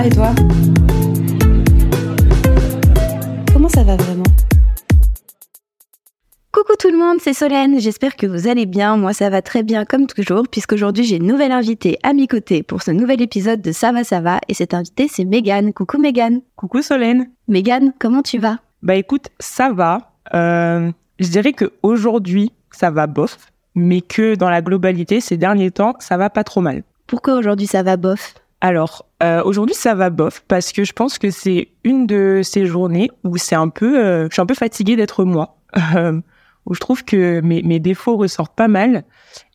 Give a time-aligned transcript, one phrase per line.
[0.00, 0.34] va et toi
[3.52, 4.22] Comment ça va vraiment
[6.52, 9.62] Coucou tout le monde, c'est Solène, j'espère que vous allez bien, moi ça va très
[9.62, 13.60] bien comme toujours, puisqu'aujourd'hui j'ai une nouvelle invitée à mes côtés pour ce nouvel épisode
[13.60, 15.72] de Ça va, ça va, et cette invitée c'est Megan.
[15.72, 16.40] Coucou Megan.
[16.56, 17.30] Coucou Solène.
[17.48, 18.58] Megan, comment tu vas?
[18.82, 20.12] Bah écoute, ça va.
[20.34, 23.38] Euh, je dirais que aujourd'hui ça va bof,
[23.74, 26.82] mais que dans la globalité ces derniers temps ça va pas trop mal.
[27.06, 28.34] Pourquoi aujourd'hui ça va bof?
[28.60, 32.66] Alors euh, aujourd'hui ça va bof parce que je pense que c'est une de ces
[32.66, 35.56] journées où c'est un peu, euh, je suis un peu fatiguée d'être moi.
[35.96, 36.20] Euh,
[36.66, 39.04] où je trouve que mes, mes défauts ressortent pas mal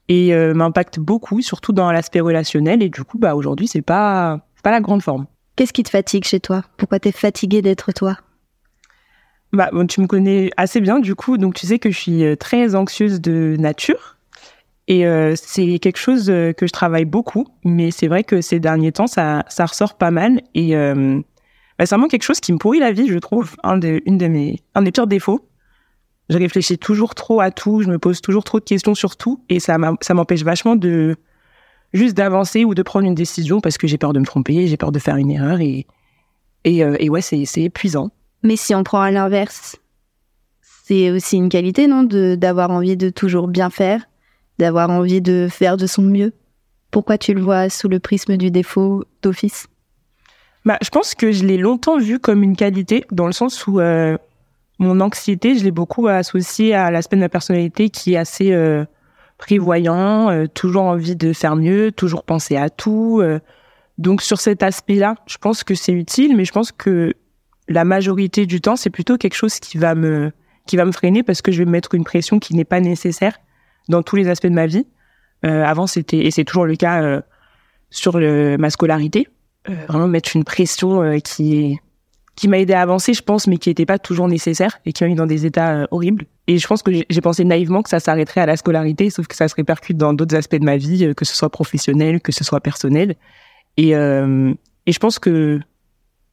[0.07, 2.83] et euh, m'impactent beaucoup, surtout dans l'aspect relationnel.
[2.83, 5.27] Et du coup, bah aujourd'hui, c'est pas pas la grande forme.
[5.55, 6.63] Qu'est-ce qui te fatigue chez toi?
[6.77, 8.17] Pourquoi t'es fatiguée d'être toi?
[9.53, 12.25] Bah, bon, tu me connais assez bien, du coup, donc tu sais que je suis
[12.25, 14.17] euh, très anxieuse de nature.
[14.87, 18.59] Et euh, c'est quelque chose euh, que je travaille beaucoup, mais c'est vrai que ces
[18.59, 20.41] derniers temps, ça, ça ressort pas mal.
[20.53, 21.19] Et euh,
[21.79, 24.17] bah, c'est vraiment quelque chose qui me pourrit la vie, je trouve, un de, une
[24.17, 25.47] de mes, un des pires défauts.
[26.29, 29.43] Je réfléchis toujours trop à tout, je me pose toujours trop de questions sur tout,
[29.49, 31.15] et ça m'empêche vachement de
[31.93, 34.77] juste d'avancer ou de prendre une décision parce que j'ai peur de me tromper, j'ai
[34.77, 35.85] peur de faire une erreur, et,
[36.63, 38.09] et, euh, et ouais, c'est épuisant.
[38.41, 39.77] Mais si on prend à l'inverse,
[40.61, 44.07] c'est aussi une qualité, non D'avoir envie de toujours bien faire,
[44.57, 46.33] d'avoir envie de faire de son mieux.
[46.91, 49.67] Pourquoi tu le vois sous le prisme du défaut d'office?
[50.65, 53.79] Bah, je pense que je l'ai longtemps vu comme une qualité, dans le sens où
[53.79, 54.17] euh,
[54.79, 58.83] mon anxiété, je l'ai beaucoup associée à l'aspect de ma personnalité qui est assez euh,
[59.37, 63.21] prévoyant, euh, toujours envie de faire mieux, toujours penser à tout.
[63.97, 67.13] donc sur cet aspect-là, je pense que c'est utile, mais je pense que
[67.67, 70.31] la majorité du temps, c'est plutôt quelque chose qui va me
[70.65, 72.79] qui va me freiner parce que je vais me mettre une pression qui n'est pas
[72.79, 73.37] nécessaire
[73.89, 74.85] dans tous les aspects de ma vie.
[75.45, 77.21] Euh, avant, c'était et c'est toujours le cas euh,
[77.89, 79.27] sur le, ma scolarité
[79.69, 81.79] euh, vraiment mettre une pression euh, qui
[82.35, 85.03] qui m'a aidé à avancer, je pense, mais qui n'était pas toujours nécessaire et qui
[85.03, 86.25] m'a mis dans des états euh, horribles.
[86.47, 89.35] Et je pense que j'ai pensé naïvement que ça s'arrêterait à la scolarité, sauf que
[89.35, 92.43] ça se répercute dans d'autres aspects de ma vie, que ce soit professionnel, que ce
[92.43, 93.15] soit personnel.
[93.77, 95.59] Et, et je pense que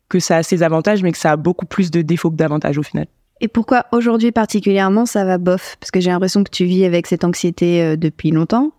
[0.08, 2.76] que ça a ses avantages, mais que ça a beaucoup plus de défauts que d'avantages
[2.76, 3.06] au final.
[3.42, 5.76] Et pourquoi aujourd'hui particulièrement ça va bof?
[5.80, 8.70] Parce que j'ai l'impression que tu vis avec cette anxiété euh, depuis longtemps.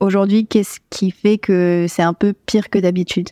[0.00, 3.28] Aujourd'hui, qu'est-ce qui fait que c'est un peu pire que d'habitude?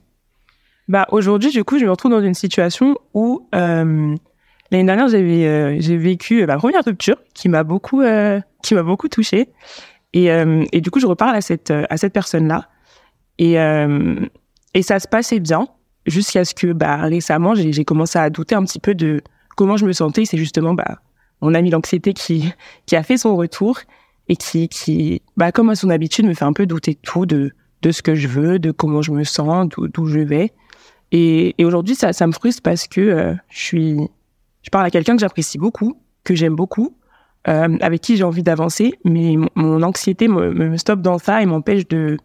[0.86, 4.14] Bah aujourd'hui, du coup, je me retrouve dans une situation où euh,
[4.70, 8.02] l'année dernière, j'avais euh, j'ai vécu ma première rupture qui m'a beaucoup
[8.62, 9.48] qui m'a beaucoup touchée.
[10.12, 12.68] Et du coup, je reparle à cette à cette personne là
[13.38, 13.56] et
[14.74, 15.66] et ça se passait bien
[16.06, 19.20] jusqu'à ce que bah récemment, j'ai j'ai commencé à douter un petit peu de
[19.56, 20.24] comment je me sentais.
[20.24, 21.00] C'est justement bah
[21.40, 22.52] mon ami l'anxiété qui
[22.86, 23.80] qui a fait son retour
[24.28, 27.26] et qui qui bah comme à son habitude me fait un peu douter de tout
[27.26, 27.52] de
[27.82, 30.52] de ce que je veux, de comment je me sens, d'où je vais.
[31.12, 33.96] Et, et aujourd'hui, ça, ça me frustre parce que euh, je suis,
[34.62, 36.96] je parle à quelqu'un que j'apprécie beaucoup, que j'aime beaucoup,
[37.48, 41.42] euh, avec qui j'ai envie d'avancer, mais mon, mon anxiété me, me stoppe dans ça
[41.42, 42.16] et m'empêche de,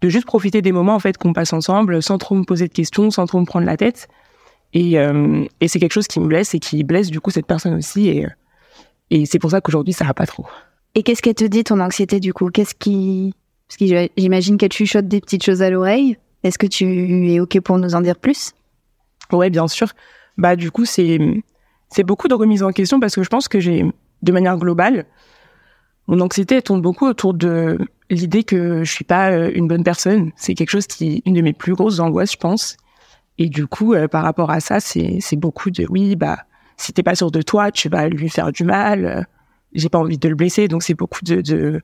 [0.00, 2.72] de juste profiter des moments en fait qu'on passe ensemble, sans trop me poser de
[2.72, 4.08] questions, sans trop me prendre la tête.
[4.72, 7.46] Et, euh, et c'est quelque chose qui me blesse et qui blesse du coup cette
[7.46, 8.08] personne aussi.
[8.08, 8.26] Et,
[9.10, 10.46] et c'est pour ça qu'aujourd'hui, ça va pas trop.
[10.94, 12.50] Et qu'est-ce qu'elle te dit ton anxiété du coup?
[12.50, 13.34] Qu'est-ce qui
[13.68, 16.16] Parce que j'imagine qu'elle chuchote des petites choses à l'oreille.
[16.42, 18.52] Est-ce que tu es ok pour nous en dire plus?
[19.32, 19.88] Ouais, bien sûr.
[20.38, 21.18] Bah du coup, c'est
[21.90, 23.84] c'est beaucoup de remise en question parce que je pense que j'ai
[24.22, 25.06] de manière globale
[26.10, 27.78] mon anxiété elle tourne beaucoup autour de
[28.10, 30.32] l'idée que je suis pas euh, une bonne personne.
[30.34, 32.76] C'est quelque chose qui est une de mes plus grosses angoisses, je pense.
[33.40, 36.44] Et du coup, euh, par rapport à ça, c'est beaucoup de oui, bah
[36.76, 39.04] si t'es pas sûr de toi, tu vas lui faire du mal.
[39.04, 39.22] euh,
[39.72, 41.80] J'ai pas envie de le blesser, donc c'est beaucoup de de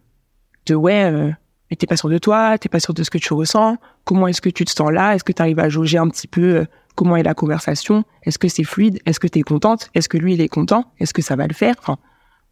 [0.67, 1.05] de ouais.
[1.13, 1.33] euh,
[1.71, 3.79] mais t'es pas sûr de toi, t'es pas sûr de ce que tu ressens.
[4.05, 5.15] Comment est-ce que tu te sens là?
[5.15, 8.05] Est-ce que tu arrives à jauger un petit peu euh, comment est la conversation?
[8.25, 9.01] Est-ce que c'est fluide?
[9.07, 9.91] Est-ce que tu es contente?
[9.95, 10.93] Est-ce que lui il est content?
[11.01, 11.75] Est-ce que ça va le faire?
[11.79, 11.97] Enfin,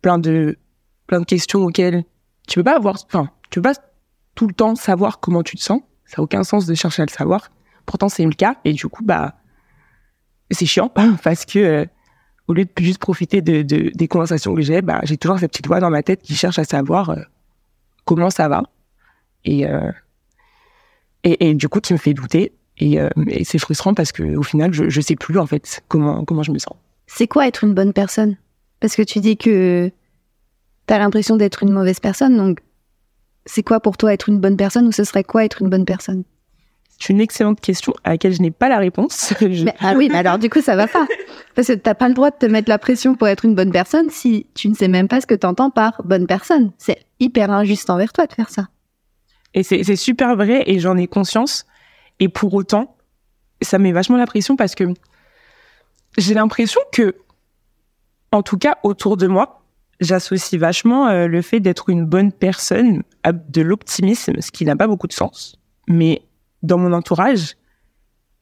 [0.03, 0.57] plein de
[1.07, 2.05] plein de questions auxquelles
[2.49, 3.79] tu peux pas avoir enfin, tu peux pas
[4.35, 5.81] tout le temps savoir comment tu te sens.
[6.07, 7.51] Ça a aucun sens de chercher à le savoir.
[7.87, 8.57] Pourtant c'est le cas.
[8.65, 9.35] Et du coup bah
[10.51, 10.89] c'est chiant
[11.23, 11.85] parce que euh,
[12.49, 15.51] au lieu de juste profiter de, de des conversations que j'ai, bah j'ai toujours cette
[15.51, 17.21] petite voix dans ma tête qui cherche à savoir euh,
[18.05, 18.63] comment ça va.
[19.45, 19.91] Et, euh,
[21.23, 22.53] et du coup qui me fait douter.
[22.79, 22.99] Et,
[23.29, 26.43] et c'est frustrant parce que au final je je sais plus en fait comment comment
[26.43, 26.75] je me sens.
[27.07, 28.37] C'est quoi être une bonne personne?
[28.81, 29.93] Parce que tu dis que
[30.87, 32.61] t'as l'impression d'être une mauvaise personne, donc
[33.47, 35.85] c'est quoi pour toi être une bonne personne ou ce serait quoi être une bonne
[35.85, 36.25] personne?
[36.99, 39.35] C'est une excellente question à laquelle je n'ai pas la réponse.
[39.41, 41.07] Je- Mais- Ah oui, mais alors du coup ça va pas.
[41.55, 43.73] Parce que t'as pas le droit de te mettre la pression pour être une bonne
[43.73, 46.73] personne si tu ne sais même pas ce que t'entends par bonne personne.
[46.79, 48.69] C'est hyper injuste envers toi de faire ça.
[49.55, 51.67] Et c'est c'est super vrai et j'en ai conscience.
[52.21, 52.97] Et pour autant,
[53.61, 54.85] ça met vachement la pression parce que
[56.17, 57.17] j'ai l'impression que,
[58.33, 59.63] en tout cas, autour de moi,
[60.01, 64.77] j'associe vachement euh, le fait d'être une bonne personne à de l'optimisme, ce qui n'a
[64.77, 65.57] pas beaucoup de sens.
[65.89, 66.23] Mais
[66.65, 67.57] dans mon entourage,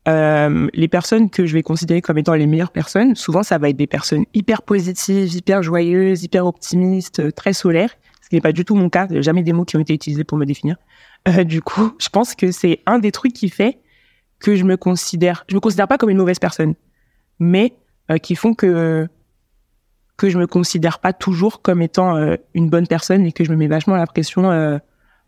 [0.08, 3.68] euh, les personnes que je vais considérer comme étant les meilleures personnes, souvent ça va
[3.68, 7.90] être des personnes hyper positives, hyper joyeuses, hyper optimistes, euh, très solaires,
[8.20, 9.06] ce qui n'est pas du tout mon cas.
[9.10, 10.76] Jamais des mots qui ont été utilisés pour me définir.
[11.28, 13.78] Euh, du coup, je pense que c'est un des trucs qui fait
[14.40, 16.74] que je me considère, je me considère pas comme une mauvaise personne,
[17.38, 17.74] mais
[18.22, 19.08] qui font que
[20.18, 23.56] que je me considère pas toujours comme étant une bonne personne et que je me
[23.56, 24.80] mets vachement la pression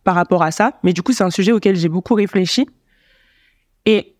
[0.02, 0.78] par rapport à ça.
[0.82, 2.66] Mais du coup, c'est un sujet auquel j'ai beaucoup réfléchi
[3.86, 4.14] et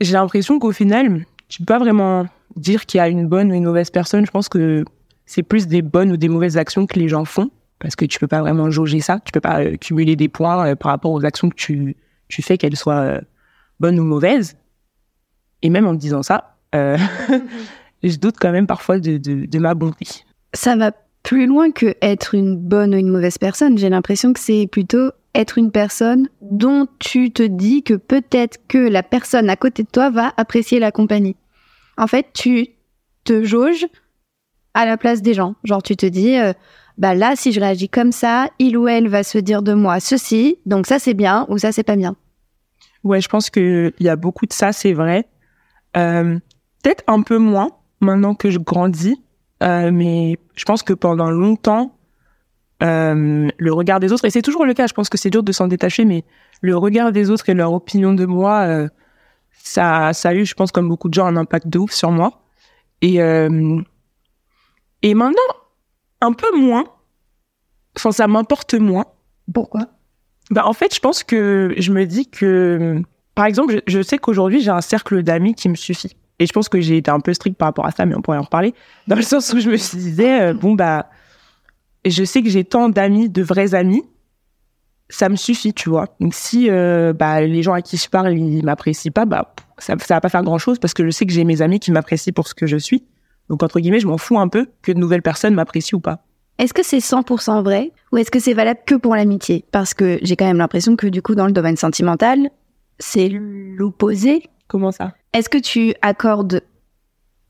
[0.00, 2.26] j'ai l'impression qu'au final, tu peux pas vraiment
[2.56, 4.24] dire qu'il y a une bonne ou une mauvaise personne.
[4.24, 4.84] Je pense que
[5.26, 8.18] c'est plus des bonnes ou des mauvaises actions que les gens font parce que tu
[8.18, 9.20] peux pas vraiment jauger ça.
[9.24, 11.96] Tu peux pas euh, cumuler des points euh, par rapport aux actions que tu,
[12.28, 13.20] tu fais, qu'elles soient euh,
[13.80, 14.56] bonnes ou mauvaises.
[15.62, 19.74] Et même en me disant ça, je doute quand même parfois de, de, de ma
[19.74, 20.06] bonté.
[20.54, 20.92] Ça va
[21.22, 23.76] plus loin que être une bonne ou une mauvaise personne.
[23.76, 28.78] J'ai l'impression que c'est plutôt être une personne dont tu te dis que peut-être que
[28.78, 31.36] la personne à côté de toi va apprécier la compagnie.
[31.96, 32.68] En fait, tu
[33.24, 33.86] te jauges
[34.74, 35.54] à la place des gens.
[35.64, 36.52] Genre, tu te dis, euh,
[36.98, 40.00] bah là, si je réagis comme ça, il ou elle va se dire de moi
[40.00, 42.16] ceci, donc ça c'est bien ou ça c'est pas bien.
[43.04, 45.26] Ouais, je pense que il y a beaucoup de ça, c'est vrai.
[45.96, 46.38] Euh,
[46.82, 47.70] Peut-être un peu moins
[48.00, 49.20] maintenant que je grandis,
[49.62, 51.97] euh, mais je pense que pendant longtemps,
[52.82, 55.42] euh, le regard des autres, et c'est toujours le cas, je pense que c'est dur
[55.42, 56.24] de s'en détacher, mais
[56.60, 58.88] le regard des autres et leur opinion de moi, euh,
[59.50, 62.10] ça, ça a eu, je pense, comme beaucoup de gens, un impact de ouf sur
[62.10, 62.42] moi.
[63.02, 63.80] Et, euh,
[65.02, 65.36] et maintenant,
[66.20, 66.84] un peu moins.
[67.96, 69.06] Enfin, ça m'importe moins.
[69.52, 69.86] Pourquoi?
[70.50, 73.02] Bah, en fait, je pense que je me dis que,
[73.34, 76.16] par exemple, je, je sais qu'aujourd'hui, j'ai un cercle d'amis qui me suffit.
[76.38, 78.22] Et je pense que j'ai été un peu stricte par rapport à ça, mais on
[78.22, 78.72] pourrait en reparler.
[79.08, 81.10] Dans le sens où je me suis disais, bon, bah,
[82.04, 84.02] je sais que j'ai tant d'amis, de vrais amis,
[85.10, 86.06] ça me suffit, tu vois.
[86.20, 89.94] Donc, si euh, bah, les gens à qui je parle, ils m'apprécient pas, bah, ça,
[89.98, 91.90] ça va pas faire grand chose parce que je sais que j'ai mes amis qui
[91.92, 93.04] m'apprécient pour ce que je suis.
[93.48, 96.24] Donc, entre guillemets, je m'en fous un peu que de nouvelles personnes m'apprécient ou pas.
[96.58, 99.64] Est-ce que c'est 100% vrai ou est-ce que c'est valable que pour l'amitié?
[99.70, 102.50] Parce que j'ai quand même l'impression que du coup, dans le domaine sentimental,
[102.98, 104.42] c'est l'opposé.
[104.66, 105.14] Comment ça?
[105.32, 106.62] Est-ce que tu accordes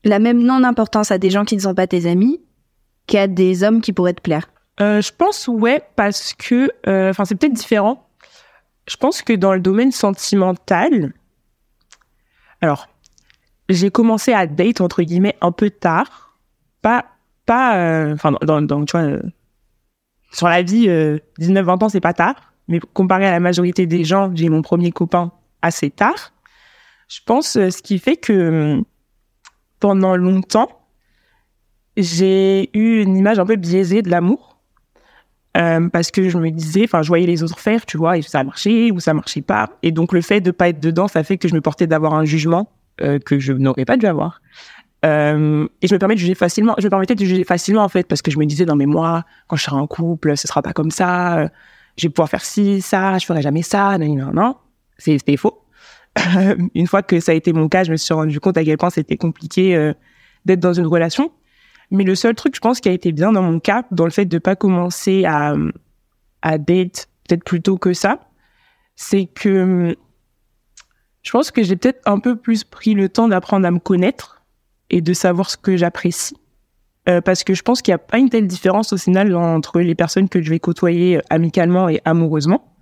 [0.05, 2.39] la même non-importance à des gens qui ne sont pas tes amis
[3.09, 4.49] qu'à des hommes qui pourraient te plaire?
[4.79, 8.07] Euh, je pense ouais parce que euh, enfin c'est peut-être différent.
[8.87, 11.13] Je pense que dans le domaine sentimental,
[12.61, 12.87] alors
[13.67, 16.39] j'ai commencé à date entre guillemets un peu tard,
[16.81, 17.05] pas
[17.45, 19.21] pas euh, enfin dans, dans tu vois euh,
[20.31, 22.35] sur la vie 19-20 ans c'est pas tard,
[22.67, 25.31] mais comparé à la majorité des gens j'ai mon premier copain
[25.61, 26.31] assez tard.
[27.09, 28.81] Je pense euh, ce qui fait que euh,
[29.79, 30.69] pendant longtemps
[32.01, 34.49] j'ai eu une image un peu biaisée de l'amour.
[35.57, 38.21] Euh, parce que je me disais, enfin, je voyais les autres faire, tu vois, et
[38.21, 39.69] ça marchait ou ça marchait pas.
[39.81, 42.13] Et donc, le fait de pas être dedans, ça fait que je me portais d'avoir
[42.13, 44.41] un jugement euh, que je n'aurais pas dû avoir.
[45.05, 46.75] Euh, et je me permets de juger facilement.
[46.77, 48.85] Je me permettais de juger facilement, en fait, parce que je me disais, non, mais
[48.85, 51.49] moi, quand je serai en couple, ce sera pas comme ça.
[51.97, 54.55] Je vais pouvoir faire ci, ça, je ferai jamais ça, non, non, non.
[54.97, 55.63] C'était faux.
[56.75, 58.77] une fois que ça a été mon cas, je me suis rendu compte à quel
[58.77, 59.93] point c'était compliqué
[60.45, 61.31] d'être dans une relation.
[61.91, 64.11] Mais le seul truc, je pense, qui a été bien dans mon cas, dans le
[64.11, 65.55] fait de pas commencer à,
[66.41, 68.19] à date peut-être plus tôt que ça,
[68.95, 69.95] c'est que hum,
[71.21, 74.41] je pense que j'ai peut-être un peu plus pris le temps d'apprendre à me connaître
[74.89, 76.35] et de savoir ce que j'apprécie.
[77.07, 79.79] Euh, parce que je pense qu'il n'y a pas une telle différence au final entre
[79.79, 82.75] les personnes que je vais côtoyer euh, amicalement et amoureusement.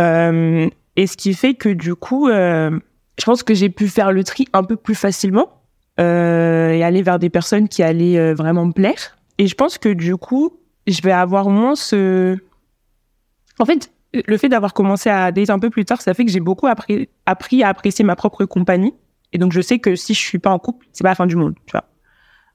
[0.00, 4.24] Euh, et ce qui fait que du coup, je pense que j'ai pu faire le
[4.24, 5.57] tri un peu plus facilement
[5.98, 9.16] et aller vers des personnes qui allaient euh, vraiment me plaire.
[9.38, 12.36] Et je pense que du coup, je vais avoir moins ce...
[13.58, 16.30] En fait, le fait d'avoir commencé à date un peu plus tard, ça fait que
[16.30, 18.94] j'ai beaucoup appris, appris à apprécier ma propre compagnie.
[19.32, 21.26] Et donc, je sais que si je suis pas en couple, c'est pas la fin
[21.26, 21.84] du monde, tu vois.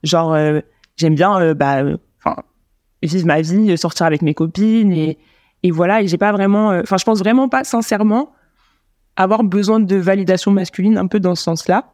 [0.02, 0.60] Genre, euh,
[0.96, 2.42] j'aime bien, euh, bah, euh, enfin,
[3.02, 5.18] vivre ma vie, euh, sortir avec mes copines et,
[5.62, 6.02] et voilà.
[6.02, 8.32] Et j'ai pas vraiment, euh, enfin, je pense vraiment pas sincèrement
[9.16, 11.93] avoir besoin de validation masculine un peu dans ce sens-là.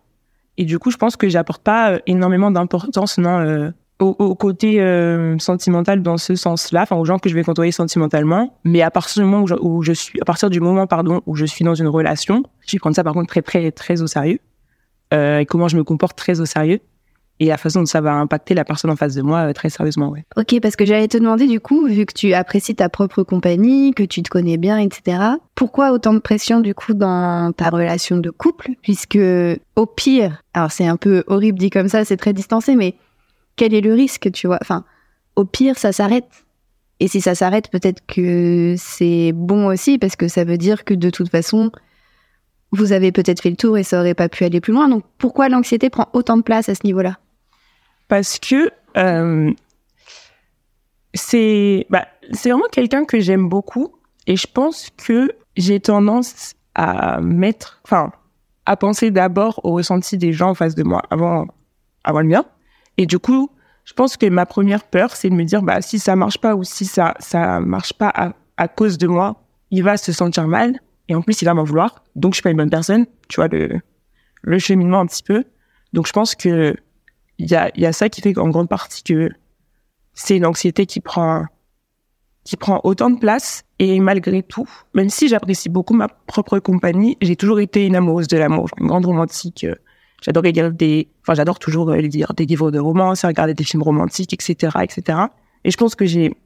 [0.60, 4.82] Et du coup, je pense que j'apporte pas euh, énormément d'importance non, euh, au, côté
[4.82, 8.58] euh, sentimental dans ce sens-là, enfin aux gens que je vais côtoyer sentimentalement.
[8.64, 11.46] Mais à partir du moment où je, suis, à partir du moment pardon où je
[11.46, 14.38] suis dans une relation, je vais prendre ça par contre très très très au sérieux
[15.12, 16.78] et comment je me comporte très au sérieux.
[17.40, 19.70] Et la façon dont ça va impacter la personne en face de moi euh, très
[19.70, 20.10] sérieusement.
[20.10, 20.24] Ouais.
[20.36, 23.94] Ok, parce que j'allais te demander du coup, vu que tu apprécies ta propre compagnie,
[23.94, 25.18] que tu te connais bien, etc.
[25.54, 28.72] Pourquoi autant de pression du coup dans ta relation de couple?
[28.82, 29.18] Puisque
[29.74, 32.94] au pire, alors c'est un peu horrible dit comme ça, c'est très distancé, mais
[33.56, 34.58] quel est le risque, tu vois?
[34.60, 34.84] Enfin,
[35.34, 36.28] au pire, ça s'arrête.
[37.00, 40.92] Et si ça s'arrête, peut-être que c'est bon aussi, parce que ça veut dire que
[40.92, 41.72] de toute façon,
[42.72, 44.90] vous avez peut-être fait le tour et ça aurait pas pu aller plus loin.
[44.90, 47.18] Donc pourquoi l'anxiété prend autant de place à ce niveau-là?
[48.10, 49.52] Parce que euh,
[51.14, 53.94] c'est bah, c'est vraiment quelqu'un que j'aime beaucoup
[54.26, 58.10] et je pense que j'ai tendance à mettre, enfin,
[58.66, 61.46] à penser d'abord au ressenti des gens en face de moi avant,
[62.02, 62.44] avant le mien.
[62.96, 63.48] Et du coup,
[63.84, 66.56] je pense que ma première peur, c'est de me dire, bah, si ça marche pas
[66.56, 70.48] ou si ça, ça marche pas à, à cause de moi, il va se sentir
[70.48, 72.02] mal et en plus, il va m'en vouloir.
[72.16, 73.06] Donc, je suis pas une bonne personne.
[73.28, 73.80] Tu vois, le,
[74.42, 75.44] le cheminement un petit peu.
[75.92, 76.74] Donc, je pense que
[77.40, 79.02] il y a, y a ça qui fait qu'en grande partie
[80.12, 81.46] c'est une anxiété qui prend,
[82.44, 83.64] qui prend autant de place.
[83.78, 88.28] Et malgré tout, même si j'apprécie beaucoup ma propre compagnie, j'ai toujours été une amoureuse
[88.28, 89.66] de l'amour, une grande romantique.
[90.22, 94.34] J'adore lire des, enfin, j'adore toujours lire des livres de romance, regarder des films romantiques,
[94.34, 95.18] etc., etc.
[95.64, 96.36] Et je pense que j'ai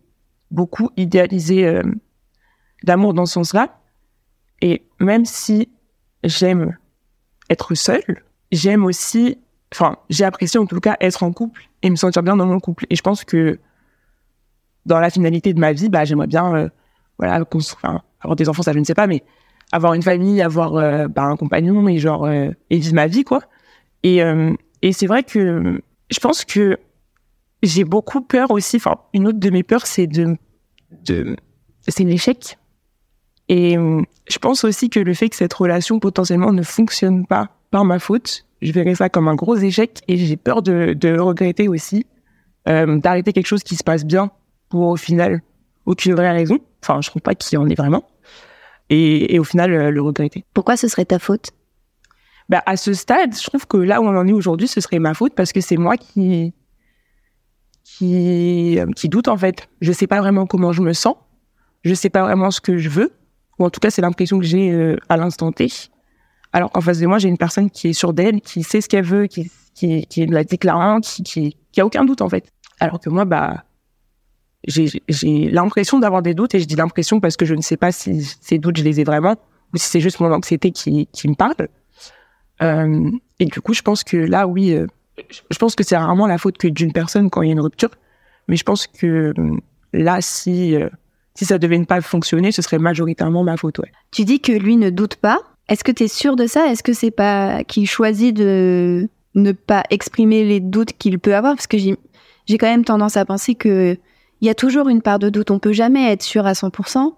[0.52, 1.82] beaucoup idéalisé euh,
[2.84, 3.80] l'amour dans ce sens-là.
[4.62, 5.68] Et même si
[6.22, 6.76] j'aime
[7.50, 8.22] être seule,
[8.52, 9.38] j'aime aussi,
[9.74, 12.60] enfin, j'ai apprécié en tout cas être en couple et me sentir bien dans mon
[12.60, 12.86] couple.
[12.90, 13.58] Et je pense que
[14.86, 16.68] dans la finalité de ma vie, bah, j'aimerais bien, euh,
[17.18, 19.24] voilà, avoir des enfants, ça je ne sais pas, mais
[19.72, 23.42] avoir une famille, avoir euh, bah, un compagnon et genre euh, vivre ma vie, quoi.
[24.02, 24.20] Et,
[24.82, 26.76] et c'est vrai que je pense que
[27.62, 28.76] j'ai beaucoup peur aussi.
[28.76, 30.36] Enfin, une autre de mes peurs, c'est de,
[31.88, 32.58] c'est l'échec.
[33.48, 37.86] Et je pense aussi que le fait que cette relation potentiellement ne fonctionne pas par
[37.86, 41.22] ma faute, je verrais ça comme un gros échec et j'ai peur de, de le
[41.22, 42.06] regretter aussi,
[42.68, 44.30] euh, d'arrêter quelque chose qui se passe bien
[44.70, 45.42] pour au final
[45.86, 46.58] aucune vraie raison.
[46.82, 48.04] Enfin, je trouve pas qu'il y en ait vraiment.
[48.90, 50.44] Et, et au final, euh, le regretter.
[50.54, 51.50] Pourquoi ce serait ta faute?
[52.48, 54.98] Bah, à ce stade, je trouve que là où on en est aujourd'hui, ce serait
[54.98, 56.52] ma faute parce que c'est moi qui
[57.82, 59.68] qui qui doute en fait.
[59.80, 61.16] Je sais pas vraiment comment je me sens.
[61.84, 63.12] Je sais pas vraiment ce que je veux
[63.58, 65.68] ou en tout cas c'est l'impression que j'ai euh, à l'instant T.
[66.54, 68.88] Alors qu'en face de moi, j'ai une personne qui est sûre d'elle, qui sait ce
[68.88, 72.28] qu'elle veut, qui, qui, qui est la déclarante, qui, qui, qui a aucun doute en
[72.28, 72.46] fait.
[72.78, 73.64] Alors que moi, bah,
[74.66, 77.76] j'ai j'ai l'impression d'avoir des doutes et je dis l'impression parce que je ne sais
[77.76, 79.34] pas si ces doutes je les ai vraiment
[79.72, 81.68] ou si c'est juste mon anxiété qui, qui me parle.
[82.62, 84.86] Euh, et du coup, je pense que là, oui, euh,
[85.50, 87.60] je pense que c'est rarement la faute que d'une personne quand il y a une
[87.60, 87.90] rupture,
[88.46, 89.56] mais je pense que euh,
[89.92, 90.88] là, si euh,
[91.34, 93.80] si ça devait ne pas fonctionner, ce serait majoritairement ma faute.
[93.80, 93.90] Ouais.
[94.12, 95.40] Tu dis que lui ne doute pas.
[95.68, 96.70] Est-ce que tu es sûr de ça?
[96.70, 101.54] Est-ce que c'est pas qu'il choisit de ne pas exprimer les doutes qu'il peut avoir?
[101.54, 103.96] Parce que j'ai quand même tendance à penser que
[104.40, 105.50] il y a toujours une part de doute.
[105.50, 107.14] On peut jamais être sûr à 100%,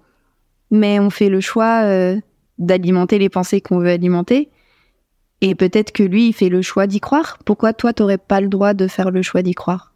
[0.71, 2.21] mais on fait le choix euh,
[2.59, 4.49] d'alimenter les pensées qu'on veut alimenter.
[5.41, 7.38] Et peut-être que lui, il fait le choix d'y croire.
[7.45, 9.93] Pourquoi toi, t'aurais pas le droit de faire le choix d'y croire?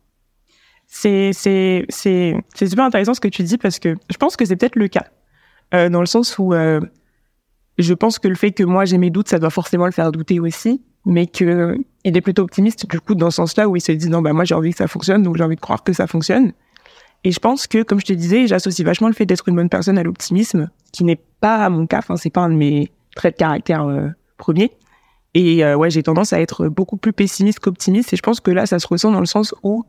[0.86, 4.44] C'est c'est c'est c'est super intéressant ce que tu dis parce que je pense que
[4.44, 5.06] c'est peut-être le cas
[5.72, 6.80] euh, dans le sens où euh,
[7.82, 10.12] je pense que le fait que moi j'ai mes doutes, ça doit forcément le faire
[10.12, 13.80] douter aussi, mais que il est plutôt optimiste du coup dans ce sens-là où il
[13.80, 15.82] se dit non bah moi j'ai envie que ça fonctionne donc j'ai envie de croire
[15.82, 16.52] que ça fonctionne.
[17.24, 19.68] Et je pense que comme je te disais, j'associe vachement le fait d'être une bonne
[19.68, 23.34] personne à l'optimisme, qui n'est pas mon cas, enfin c'est pas un de mes traits
[23.34, 24.08] de caractère euh,
[24.38, 24.72] premiers.
[25.34, 28.12] Et euh, ouais, j'ai tendance à être beaucoup plus pessimiste qu'optimiste.
[28.12, 29.84] Et je pense que là, ça se ressent dans le sens où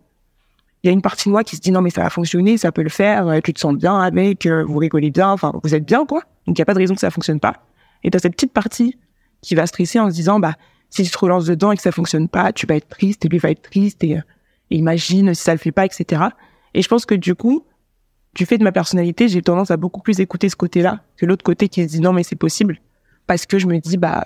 [0.83, 2.57] il y a une partie de moi qui se dit non mais ça va fonctionner,
[2.57, 5.73] ça peut le faire, euh, tu te sens bien avec, vous rigolez bien, enfin vous
[5.73, 6.23] êtes bien quoi.
[6.47, 7.63] Donc il y a pas de raison que ça fonctionne pas.
[8.03, 8.97] Et t'as cette petite partie
[9.41, 10.55] qui va stresser en se disant bah
[10.89, 13.29] si tu te relances dedans et que ça fonctionne pas, tu vas être triste et
[13.29, 14.21] lui va être triste et, euh,
[14.69, 16.23] imagine si ça le fait pas, etc.
[16.73, 17.65] Et je pense que du coup,
[18.35, 21.43] du fait de ma personnalité, j'ai tendance à beaucoup plus écouter ce côté-là que l'autre
[21.43, 22.79] côté qui se dit non mais c'est possible
[23.27, 24.23] parce que je me dis bah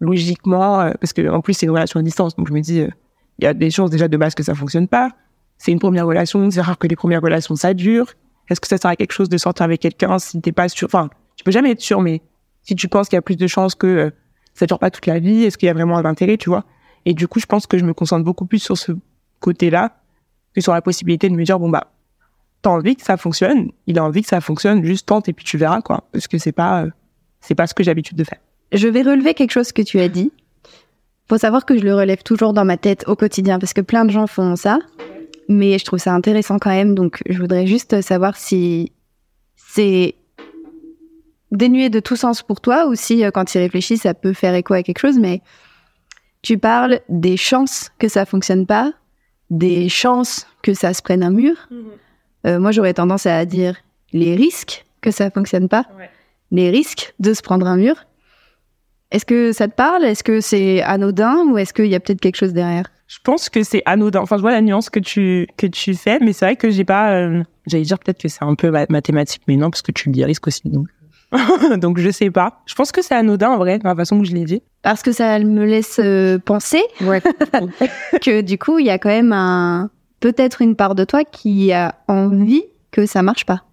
[0.00, 2.80] logiquement, euh, parce que en plus c'est une relation à distance, donc je me dis,
[2.80, 2.88] euh,
[3.38, 5.10] il y a des chances déjà de base que ça fonctionne pas.
[5.58, 8.12] C'est une première relation, c'est rare que les premières relations ça dure.
[8.48, 10.86] Est-ce que ça sert à quelque chose de sortir avec quelqu'un si t'es pas sûr?
[10.86, 12.22] Enfin, tu peux jamais être sûr, mais
[12.68, 14.10] si tu penses qu'il y a plus de chances que euh,
[14.52, 16.64] ça dure pas toute la vie, est-ce qu'il y a vraiment un intérêt, tu vois?
[17.06, 18.92] Et du coup, je pense que je me concentre beaucoup plus sur ce
[19.40, 19.96] côté-là
[20.54, 21.86] que sur la possibilité de me dire bon bah
[22.60, 25.46] t'as envie que ça fonctionne, il a envie que ça fonctionne, juste tente et puis
[25.46, 26.90] tu verras quoi, parce que c'est pas euh,
[27.40, 28.40] c'est pas ce que j'ai l'habitude de faire.
[28.72, 30.30] Je vais relever quelque chose que tu as dit.
[31.26, 34.04] Faut savoir que je le relève toujours dans ma tête au quotidien parce que plein
[34.04, 34.78] de gens font ça.
[35.48, 36.94] Mais je trouve ça intéressant quand même.
[36.94, 38.92] Donc, je voudrais juste savoir si
[39.56, 40.16] c'est
[41.52, 44.32] dénué de tout sens pour toi ou si, euh, quand tu y réfléchis, ça peut
[44.32, 45.18] faire écho à quelque chose.
[45.18, 45.40] Mais
[46.42, 48.92] Tu parles des chances que ça fonctionne pas,
[49.50, 51.56] des chances que ça se prenne un mur.
[52.46, 53.76] Euh, moi, j'aurais tendance à dire
[54.12, 56.08] les risques que ça fonctionne pas, Ouais.
[56.52, 57.96] les risques de se prendre un mur.
[59.10, 60.04] Est-ce que ça te parle?
[60.04, 62.86] Est-ce que c'est anodin ou est-ce qu'il y a peut-être quelque chose derrière?
[63.08, 64.20] Je pense que c'est anodin.
[64.20, 66.84] Enfin, je vois la nuance que tu que tu fais, mais c'est vrai que j'ai
[66.84, 67.14] pas.
[67.14, 70.08] euh, J'allais dire peut-être que c'est un peu ma- mathématique, mais non, parce que tu
[70.08, 70.62] le dis risque aussi.
[70.68, 70.86] Donc,
[71.78, 72.62] donc je sais pas.
[72.66, 74.62] Je pense que c'est anodin en vrai, dans la façon que je l'ai dit.
[74.82, 77.20] Parce que ça me laisse euh, penser Ouais.
[78.22, 81.72] que du coup, il y a quand même un peut-être une part de toi qui
[81.72, 83.64] a envie que ça marche pas.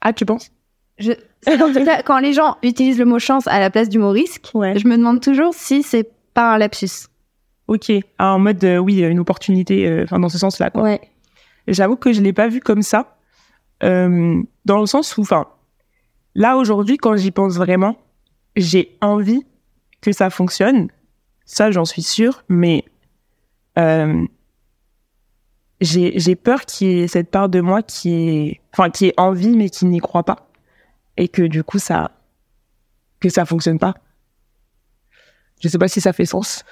[0.00, 0.50] ah, tu penses?
[0.98, 1.12] Je...
[1.46, 4.10] En tout cas, quand les gens utilisent le mot chance à la place du mot
[4.10, 4.76] risque, Ouais.
[4.78, 7.06] je me demande toujours si c'est pas un lapsus.
[7.68, 7.92] Ok.
[8.18, 9.86] Ah, en mode euh, oui, une opportunité.
[9.86, 10.70] euh, Enfin, dans ce sens-là.
[10.70, 10.82] quoi.
[10.82, 11.00] Ouais.
[11.68, 13.16] J'avoue que je l'ai pas vu comme ça,
[13.84, 15.46] euh, dans le sens où, enfin,
[16.38, 17.96] là aujourd'hui, quand j'y pense vraiment,
[18.54, 19.42] j'ai envie
[20.00, 20.88] que ça fonctionne.
[21.44, 22.84] Ça, j'en suis sûre, mais
[23.78, 24.24] euh,
[25.80, 29.56] j'ai peur qu'il y ait cette part de moi qui est, enfin, qui ait envie
[29.56, 30.48] mais qui n'y croit pas,
[31.16, 32.12] et que du coup ça
[33.20, 33.94] que ça fonctionne pas.
[35.60, 36.64] Je sais pas si ça fait sens.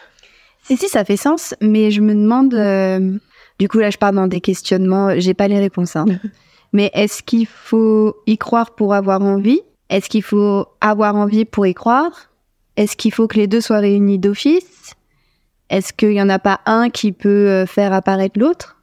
[0.63, 2.55] Si, si, ça fait sens, mais je me demande.
[2.55, 3.19] euh,
[3.59, 5.19] Du coup, là, je pars dans des questionnements.
[5.19, 5.97] J'ai pas les réponses.
[5.97, 6.07] hein.
[6.77, 9.63] mais est-ce qu'il faut y croire pour avoir envie?
[9.89, 12.31] Est-ce qu'il faut avoir envie pour y croire?
[12.77, 14.93] Est-ce qu'il faut que les deux soient réunis d'office?
[15.71, 18.77] Est-ce qu'il y en a pas un qui peut euh, faire apparaître l'autre?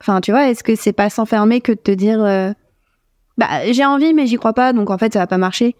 [0.00, 2.52] Enfin, tu vois, est-ce que c'est pas s'enfermer que de te dire, euh,
[3.36, 5.74] bah, j'ai envie, mais j'y crois pas, donc en fait, ça va pas marcher.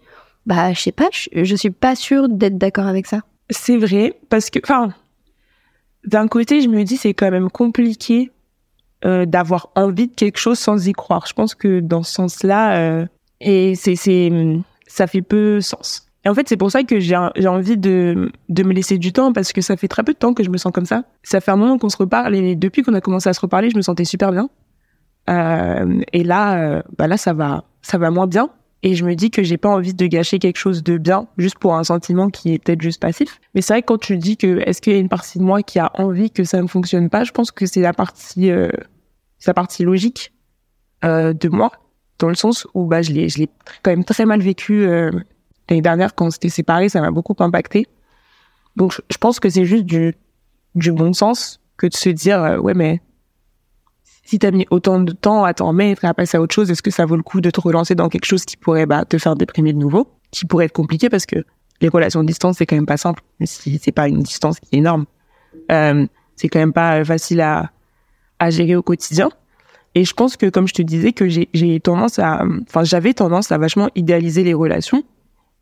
[0.45, 3.21] Bah, je sais pas, je, je suis pas sûre d'être d'accord avec ça.
[3.49, 4.59] C'est vrai, parce que,
[6.03, 8.29] d'un côté, je me dis, c'est quand même compliqué
[9.05, 11.25] euh, d'avoir envie de quelque chose sans y croire.
[11.27, 13.05] Je pense que dans ce sens-là, euh,
[13.39, 14.31] et c'est, c'est,
[14.87, 16.07] ça fait peu sens.
[16.23, 19.11] Et en fait, c'est pour ça que j'ai, j'ai envie de, de me laisser du
[19.11, 21.03] temps, parce que ça fait très peu de temps que je me sens comme ça.
[21.23, 23.71] Ça fait un moment qu'on se reparle, et depuis qu'on a commencé à se reparler,
[23.71, 24.49] je me sentais super bien.
[25.29, 28.49] Euh, et là, euh, bah là, ça va, ça va moins bien.
[28.83, 31.59] Et je me dis que j'ai pas envie de gâcher quelque chose de bien juste
[31.59, 33.39] pour un sentiment qui est peut-être juste passif.
[33.53, 35.43] Mais c'est vrai que quand tu dis que est-ce qu'il y a une partie de
[35.43, 38.49] moi qui a envie que ça ne fonctionne pas, je pense que c'est la partie,
[38.49, 38.69] euh,
[39.47, 40.33] la partie logique
[41.03, 41.71] euh, de moi,
[42.19, 43.49] dans le sens où bah je l'ai,
[43.83, 45.11] quand même très mal vécu euh,
[45.69, 47.87] l'année dernière quand on s'était séparés, ça m'a beaucoup impacté.
[48.75, 50.15] Donc je, pense que c'est juste du
[50.75, 53.01] du bon sens que de se dire euh, ouais mais
[54.23, 56.71] si t'as mis autant de temps à t'en mettre et à passer à autre chose,
[56.71, 59.03] est-ce que ça vaut le coup de te relancer dans quelque chose qui pourrait bah,
[59.03, 61.43] te faire déprimer de nouveau, qui pourrait être compliqué parce que
[61.81, 64.59] les relations de distance c'est quand même pas simple, même si c'est pas une distance
[64.59, 65.05] qui est énorme.
[65.71, 67.71] Euh, c'est quand même pas facile à
[68.41, 69.29] à gérer au quotidien.
[69.93, 73.51] Et je pense que comme je te disais que j'ai tendance à, enfin j'avais tendance
[73.51, 75.03] à vachement idéaliser les relations.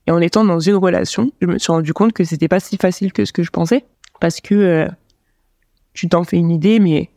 [0.08, 2.78] Et en étant dans une relation, je me suis rendu compte que c'était pas si
[2.78, 3.86] facile que ce que je pensais,
[4.22, 4.88] parce que euh,
[5.94, 7.10] tu t'en fais une idée, mais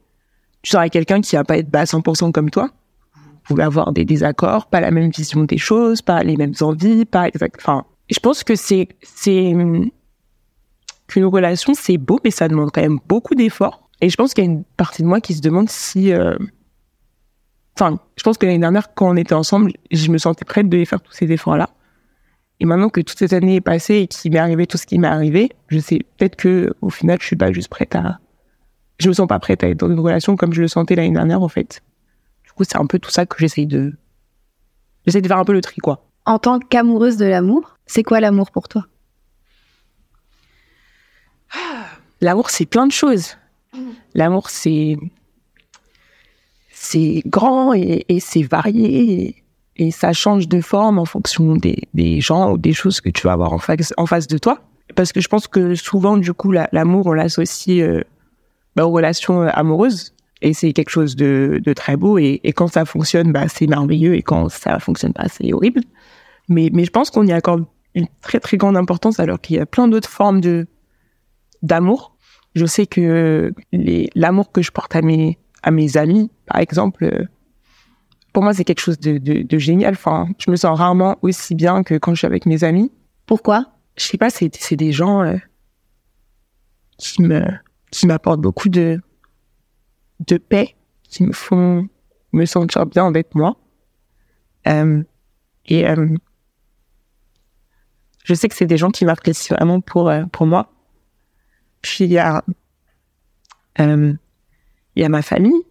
[0.62, 2.70] tu seras quelqu'un qui va pas être à 100% comme toi.
[3.14, 7.04] Vous pouvez avoir des désaccords, pas la même vision des choses, pas les mêmes envies,
[7.04, 7.56] pas exact.
[7.60, 9.54] Enfin, je pense que c'est c'est
[11.06, 13.81] qu'une relation c'est beau, mais ça demande quand même beaucoup d'efforts.
[14.02, 16.36] Et je pense qu'il y a une partie de moi qui se demande si, euh,
[17.78, 20.84] enfin, je pense que l'année dernière quand on était ensemble, je me sentais prête de
[20.84, 21.70] faire tous ces efforts-là.
[22.58, 24.98] Et maintenant que toute cette année est passée et qu'il m'est arrivé tout ce qui
[24.98, 28.18] m'est arrivé, je sais peut-être que au final je suis pas juste prête à
[28.98, 31.14] je me sens pas prête à être dans une relation comme je le sentais l'année
[31.14, 31.82] dernière en fait.
[32.44, 33.94] Du coup, c'est un peu tout ça que j'essaye de
[35.06, 36.04] j'essaye de faire un peu le tri quoi.
[36.24, 38.86] En tant qu'amoureuse de l'amour, c'est quoi l'amour pour toi?
[42.20, 43.36] L'amour, c'est plein de choses.
[44.14, 44.96] L'amour, c'est
[46.74, 49.12] c'est grand et, et c'est varié
[49.76, 53.08] et, et ça change de forme en fonction des, des gens ou des choses que
[53.08, 54.60] tu vas avoir en face, en face de toi.
[54.96, 58.02] Parce que je pense que souvent, du coup, la- l'amour, on l'associe euh,
[58.76, 62.52] bah, aux relations euh, amoureuses et c'est quelque chose de, de très beau et, et
[62.52, 65.82] quand ça fonctionne, bah, c'est merveilleux et quand ça fonctionne pas, c'est horrible.
[66.48, 69.60] Mais, mais je pense qu'on y accorde une très très grande importance alors qu'il y
[69.60, 70.66] a plein d'autres formes de
[71.62, 72.11] d'amour.
[72.54, 77.04] Je sais que les- l'amour que je porte à mes à mes amis, par exemple,
[77.04, 77.24] euh,
[78.32, 79.94] pour moi c'est quelque chose de, de, de génial.
[79.94, 82.90] Enfin, je me sens rarement aussi bien que quand je suis avec mes amis.
[83.26, 83.66] Pourquoi?
[83.96, 85.36] Je sais pas, c'est c'est des gens euh,
[86.98, 87.42] qui me
[87.90, 89.00] qui m'apportent beaucoup de
[90.26, 91.88] de paix, qui me font
[92.32, 93.56] me sentir bien avec moi.
[94.66, 95.02] Euh,
[95.66, 96.08] et euh,
[98.24, 100.71] je sais que c'est des gens qui m'apprécient vraiment pour euh, pour moi.
[101.82, 102.44] Puis il y a
[103.80, 104.12] euh,
[104.96, 105.62] il y a ma famille.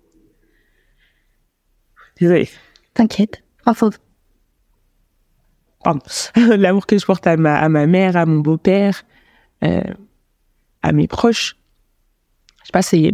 [2.20, 2.50] Désolée.
[2.94, 3.44] T'inquiète.
[3.66, 3.90] Enfin,
[6.36, 9.04] l'amour que je porte à ma, à ma mère, à mon beau-père.
[9.64, 9.82] Euh,
[10.84, 11.56] à mes proches.
[12.62, 13.12] Je sais pas, c'est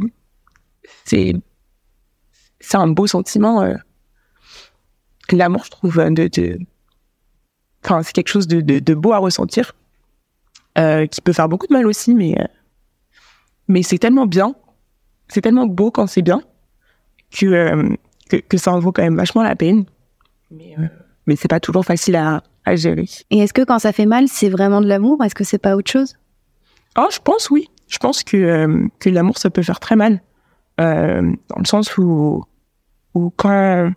[1.06, 1.34] c'est
[2.60, 3.62] c'est un beau sentiment.
[3.62, 3.76] euh.
[5.32, 6.60] L'amour, je trouve, de, de
[7.84, 9.74] enfin, c'est quelque chose de, de, de beau à ressentir,
[10.78, 12.46] euh, qui peut faire beaucoup de mal aussi, mais euh,
[13.68, 14.56] mais c'est tellement bien,
[15.28, 16.42] c'est tellement beau quand c'est bien
[17.32, 17.96] que, euh,
[18.30, 19.86] que que ça en vaut quand même vachement la peine.
[20.52, 20.88] Mais euh,
[21.26, 23.06] mais c'est pas toujours facile à à gérer.
[23.32, 25.24] Et est-ce que quand ça fait mal, c'est vraiment de l'amour?
[25.24, 26.18] Est-ce que c'est pas autre chose?
[26.98, 27.70] Oh, je pense oui.
[27.88, 30.22] Je pense que euh, que l'amour ça peut faire très mal,
[30.82, 32.44] euh, dans le sens où
[33.14, 33.92] où quand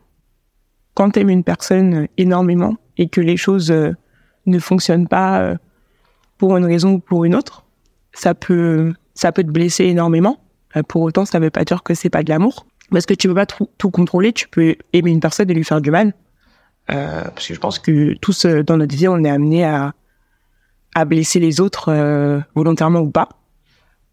[0.94, 3.92] quand t'aimes une personne énormément et que les choses euh,
[4.46, 5.56] ne fonctionnent pas
[6.38, 7.64] pour une raison ou pour une autre,
[8.12, 10.38] ça peut ça peut te blesser énormément.
[10.76, 13.28] Euh, pour autant, ça veut pas dire que c'est pas de l'amour, parce que tu
[13.28, 14.32] peux pas tout, contrôler.
[14.32, 16.14] Tu peux aimer une personne et lui faire du mal.
[16.90, 19.92] Euh, parce que je pense que tous euh, dans notre vie, on est amené à
[20.94, 21.92] à blesser les autres
[22.56, 23.28] volontairement ou pas,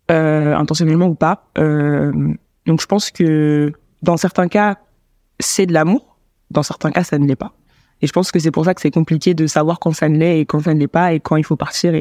[0.10, 1.50] intentionnellement ou pas.
[1.56, 4.78] Donc je pense que dans certains cas,
[5.40, 6.20] c'est de l'amour,
[6.52, 7.54] dans certains cas, ça ne l'est pas.
[8.04, 10.20] Et je pense que c'est pour ça que c'est compliqué de savoir quand ça ne
[10.20, 11.96] l'est et quand ça ne l'est pas et quand il faut partir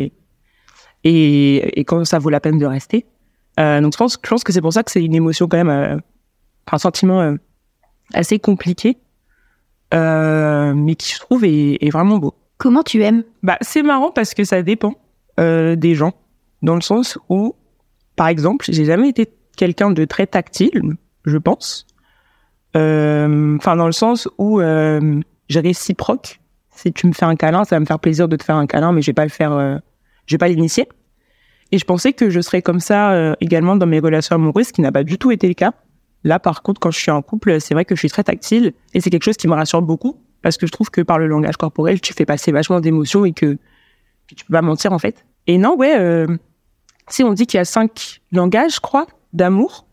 [1.06, 3.06] et, et quand ça vaut la peine de rester.
[3.58, 5.56] Euh, donc je pense, je pense que c'est pour ça que c'est une émotion quand
[5.56, 5.96] même, euh,
[6.70, 7.36] un sentiment euh,
[8.12, 8.98] assez compliqué,
[9.92, 12.34] mais qui je trouve est, est vraiment beau.
[12.58, 13.22] Comment tu aimes?
[13.42, 14.94] Bah, c'est marrant parce que ça dépend
[15.38, 16.14] des gens,
[16.62, 17.54] dans le sens où,
[18.16, 21.86] par exemple, j'ai jamais été quelqu'un de très tactile, je pense.
[22.74, 26.40] Enfin, dans le sens où je réciproque.
[26.70, 28.66] Si tu me fais un câlin, ça va me faire plaisir de te faire un
[28.66, 29.80] câlin, mais je vais pas le faire,
[30.26, 30.88] je vais pas l'initier.
[31.72, 34.72] Et je pensais que je serais comme ça euh, également dans mes relations amoureuses, ce
[34.72, 35.72] qui n'a pas du tout été le cas.
[36.24, 38.72] Là, par contre, quand je suis en couple, c'est vrai que je suis très tactile
[38.94, 41.26] et c'est quelque chose qui me rassure beaucoup parce que je trouve que par le
[41.26, 43.54] langage corporel, tu fais passer vachement d'émotions et que,
[44.28, 45.24] que tu peux pas mentir en fait.
[45.46, 46.26] Et non, ouais, euh,
[47.08, 49.86] si on dit qu'il y a cinq langages, je crois, d'amour.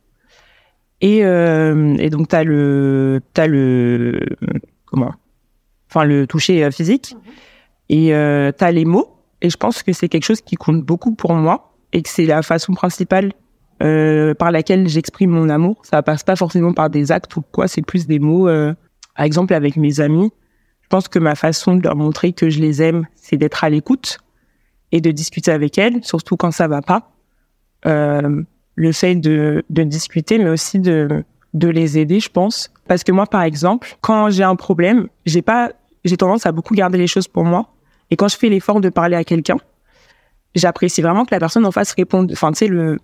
[1.01, 4.19] Et, euh, et donc t'as le, t'as le,
[4.85, 5.13] comment,
[5.89, 7.15] enfin le toucher euh, physique.
[7.89, 9.12] Et euh, t'as les mots.
[9.43, 12.25] Et je pense que c'est quelque chose qui compte beaucoup pour moi et que c'est
[12.25, 13.33] la façon principale
[13.83, 15.81] euh, par laquelle j'exprime mon amour.
[15.83, 18.47] Ça passe pas forcément par des actes ou quoi, c'est plus des mots.
[18.47, 18.73] Euh,
[19.15, 20.31] par exemple, avec mes amis,
[20.81, 23.69] je pense que ma façon de leur montrer que je les aime, c'est d'être à
[23.69, 24.19] l'écoute
[24.93, 27.11] et de discuter avec elles, surtout quand ça va pas.
[27.85, 28.43] Euh,
[28.75, 32.71] le fait de, discuter, mais aussi de, de les aider, je pense.
[32.87, 35.73] Parce que moi, par exemple, quand j'ai un problème, j'ai pas,
[36.05, 37.73] j'ai tendance à beaucoup garder les choses pour moi.
[38.11, 39.57] Et quand je fais l'effort de parler à quelqu'un,
[40.55, 42.31] j'apprécie vraiment que la personne en face réponde.
[42.31, 42.99] Enfin, tu sais, le,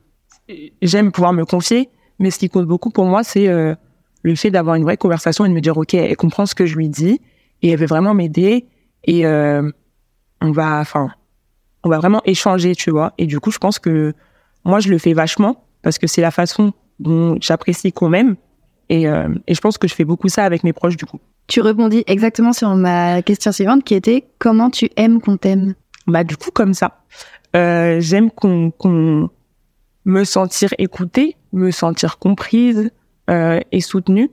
[0.82, 3.76] j'aime pouvoir me confier, mais ce qui compte beaucoup pour moi, c'est euh,
[4.24, 6.66] le fait d'avoir une vraie conversation et de me dire, ok, elle comprend ce que
[6.66, 7.22] je lui dis
[7.62, 8.66] et elle veut vraiment m'aider
[9.04, 9.70] et euh,
[10.42, 11.10] on va, enfin,
[11.84, 13.14] on va vraiment échanger, tu vois.
[13.18, 14.14] Et du coup, je pense que
[14.66, 18.36] moi, je le fais vachement parce que c'est la façon dont j'apprécie qu'on m'aime
[18.90, 21.20] et, euh, et je pense que je fais beaucoup ça avec mes proches, du coup.
[21.50, 25.74] Tu répondis exactement sur ma question suivante qui était comment tu aimes qu'on t'aime?
[26.06, 27.02] Bah du coup comme ça,
[27.56, 29.30] euh, j'aime qu'on
[30.06, 32.92] me sentir écoutée, me sentir comprise
[33.32, 34.30] euh, et soutenue,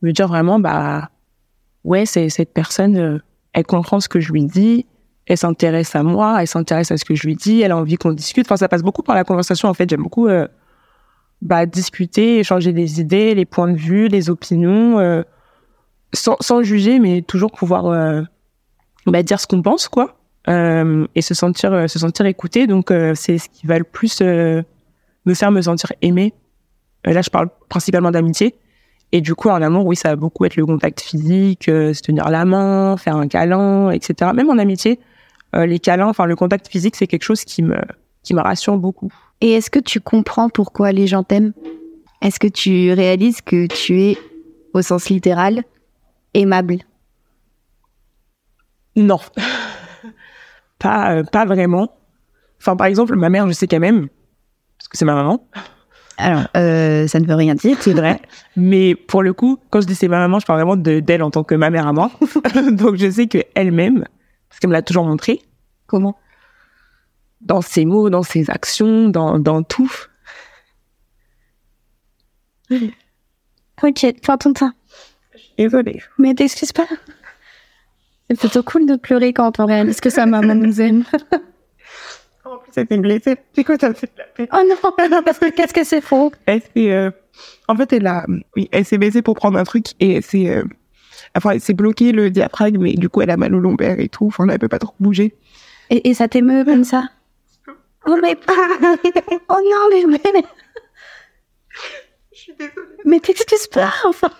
[0.00, 1.10] me dire vraiment bah
[1.84, 3.18] ouais c'est cette personne, euh,
[3.52, 4.86] elle comprend ce que je lui dis,
[5.26, 7.96] elle s'intéresse à moi, elle s'intéresse à ce que je lui dis, elle a envie
[7.96, 8.46] qu'on discute.
[8.46, 9.90] Enfin ça passe beaucoup par la conversation en fait.
[9.90, 10.26] J'aime beaucoup
[11.42, 15.22] bah discuter, échanger des idées, les points de vue, les opinions.
[16.12, 18.22] Sans, sans juger, mais toujours pouvoir euh,
[19.06, 22.66] bah, dire ce qu'on pense, quoi, euh, et se sentir euh, se sentir écouté.
[22.66, 24.64] Donc euh, c'est ce qui va le plus me
[25.34, 26.34] faire me sentir aimé.
[27.04, 28.54] Là, je parle principalement d'amitié.
[29.12, 32.28] Et du coup, en amour, oui, ça va beaucoup être le contact physique, se tenir
[32.28, 34.32] la main, faire un câlin, etc.
[34.34, 34.98] Même en amitié,
[35.54, 37.76] les câlins, enfin le contact physique, c'est quelque chose qui me
[38.24, 39.12] qui me rassure beaucoup.
[39.40, 41.52] Et est-ce que tu comprends pourquoi les gens t'aiment?
[42.22, 44.18] Est-ce que tu réalises que tu es,
[44.74, 45.62] au sens littéral,
[46.40, 46.78] aimable?
[48.94, 49.20] Non,
[50.78, 51.96] pas euh, pas vraiment.
[52.58, 54.08] Enfin, par exemple, ma mère, je sais qu'elle m'aime
[54.78, 55.46] parce que c'est ma maman.
[56.18, 58.20] Alors, euh, ça ne veut rien dire, c'est vrai.
[58.56, 61.22] Mais pour le coup, quand je dis c'est ma maman, je parle vraiment de d'elle
[61.22, 62.10] en tant que ma mère à moi.
[62.72, 64.06] Donc je sais qu'elle m'aime
[64.48, 65.42] parce qu'elle me l'a toujours montré
[65.86, 66.16] Comment?
[67.42, 69.92] Dans ses mots, dans ses actions, dans dans tout.
[72.70, 74.72] Ok, prends ton temps.
[75.58, 76.02] Désolée.
[76.18, 76.86] Mais t'excuses pas.
[78.28, 81.04] C'est plutôt cool de pleurer quand on réalise que sa maman nous aime.
[82.44, 83.36] En plus, elle s'est blessée.
[83.54, 84.48] C'est quoi ça me fait de la peine?
[84.52, 84.62] Oh
[85.10, 86.32] non, parce que qu'est-ce que c'est faux?
[86.46, 87.10] Elle s'est, euh,
[87.68, 88.24] en fait, elle a,
[88.56, 90.64] oui, elle s'est baissée pour prendre un truc et elle s'est, euh,
[91.36, 94.08] enfin, elle s'est bloqué le diaphragme et du coup, elle a mal au lombaire et
[94.08, 94.26] tout.
[94.26, 95.34] Enfin, là, elle peut pas trop bouger.
[95.90, 97.08] et, et ça t'émeut comme ça?
[98.08, 98.36] Oh mais
[99.48, 100.44] Oh non mais mais
[102.32, 102.76] Je suis désolée.
[103.04, 104.30] mais t'excuses pas enfin.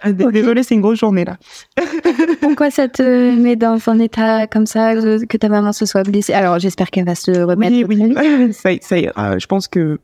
[0.00, 0.12] Ah.
[0.12, 1.36] Désolée, c'est une grosse journée là.
[2.40, 6.04] Pourquoi ça te met dans un état comme ça que que ta maman se soit
[6.04, 6.32] blessée?
[6.32, 7.72] Alors j'espère qu'elle va se remettre.
[7.72, 9.38] Oui, oui, ça, ça ira.
[9.38, 9.98] Je pense que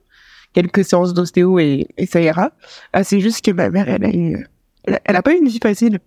[0.53, 2.51] quelques séances d'ostéo et, et ça ira.
[2.93, 4.47] Ah, c'est juste que ma mère, elle a eu,
[4.85, 6.01] elle a, elle a pas eu une vie facile.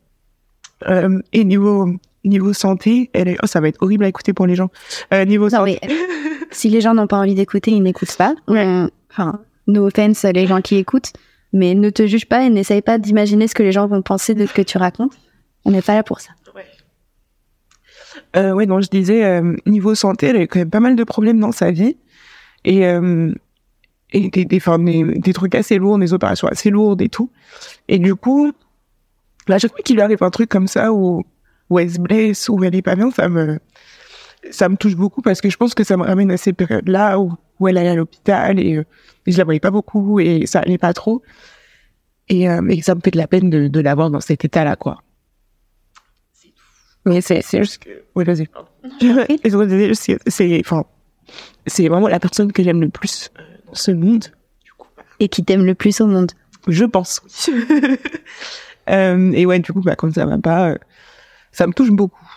[0.87, 1.87] Euh, et niveau
[2.25, 4.69] niveau santé, elle est, oh, ça va être horrible à écouter pour les gens.
[5.13, 5.95] Euh, niveau Non santé, mais
[6.51, 8.35] si les gens n'ont pas envie d'écouter, ils n'écoutent pas.
[8.49, 11.11] Euh, Enfin, no offense les gens qui écoutent,
[11.53, 14.33] mais ne te juge pas et n'essaye pas d'imaginer ce que les gens vont penser
[14.35, 15.17] de ce que tu racontes.
[15.65, 16.31] On n'est pas là pour ça.
[18.35, 21.03] Euh, ouais, donc je disais, euh, niveau santé, elle a quand même pas mal de
[21.03, 21.97] problèmes dans sa vie.
[22.65, 23.33] Et, euh,
[24.11, 27.31] et des, des, enfin, des, des trucs assez lourds, des opérations assez lourdes et tout.
[27.87, 28.51] Et du coup,
[29.47, 31.23] là, à chaque fois qu'il lui arrive un truc comme ça, où,
[31.69, 33.59] où elle se blesse, où elle est pas bien, ça me,
[34.51, 37.19] ça me touche beaucoup parce que je pense que ça me ramène à ces périodes-là
[37.19, 38.83] où, où elle allait à l'hôpital et, euh,
[39.25, 41.21] et je la voyais pas beaucoup et ça allait pas trop.
[42.29, 44.75] Et, euh, et ça me fait de la peine de, de l'avoir dans cet état-là,
[44.75, 45.01] quoi.
[47.05, 48.47] Mais c'est, c'est juste que, ouais, vas-y.
[50.27, 50.85] C'est- enfin,
[51.65, 54.25] c'est vraiment la personne que j'aime le plus euh, dans ce monde.
[55.19, 56.31] Et qui t'aime le plus au monde.
[56.67, 57.21] Je pense.
[58.89, 60.77] euh, et ouais, du coup, bah, quand ça va pas, euh,
[61.51, 62.27] ça me touche beaucoup.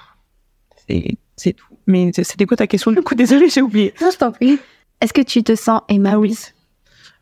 [0.89, 1.67] C'est, c'est tout.
[1.87, 3.15] Mais c'était quoi ta question du coup?
[3.15, 3.93] Désolée, j'ai oublié.
[4.01, 4.59] Non, je t'en prie.
[5.01, 6.29] Est-ce que tu te sens aimable?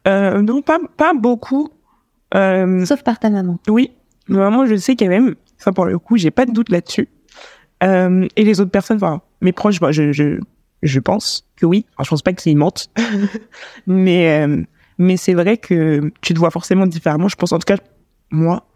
[0.06, 1.70] Euh, non, pas, pas beaucoup.
[2.34, 3.58] Euh, Sauf par ta maman.
[3.68, 3.92] oui,
[4.28, 5.34] vraiment, je sais quand même.
[5.56, 7.08] Ça, pour le coup, j'ai pas de doute là-dessus.
[7.82, 10.38] Euh, et les autres personnes, enfin, mes proches, bah, je, je,
[10.82, 11.86] je pense que oui.
[11.96, 12.90] Enfin, je pense pas qu'ils mentent.
[13.86, 14.46] mais,
[14.98, 17.28] mais c'est vrai que tu te vois forcément différemment.
[17.28, 17.78] Je pense, en tout cas,
[18.30, 18.66] moi,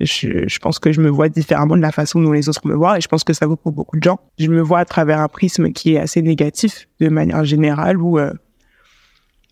[0.00, 2.74] je, je pense que je me vois différemment de la façon dont les autres me
[2.74, 2.98] voient.
[2.98, 4.20] Et je pense que ça vaut pour beaucoup de gens.
[4.38, 8.18] Je me vois à travers un prisme qui est assez négatif, de manière générale, où
[8.18, 8.32] euh,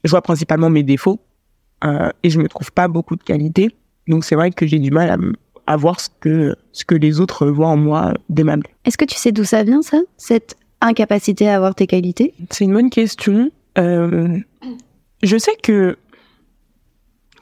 [0.04, 1.20] je vois principalement mes défauts.
[1.84, 3.70] Euh, et je me trouve pas beaucoup de qualités.
[4.08, 5.16] Donc c'est vrai que j'ai du mal
[5.66, 8.66] à, voir ce que, ce que les autres voient en moi d'aimable.
[8.84, 12.34] Est-ce que tu sais d'où ça vient, ça Cette incapacité à avoir tes qualités?
[12.50, 13.50] C'est une bonne question.
[13.76, 14.38] Euh,
[15.22, 15.98] je sais que,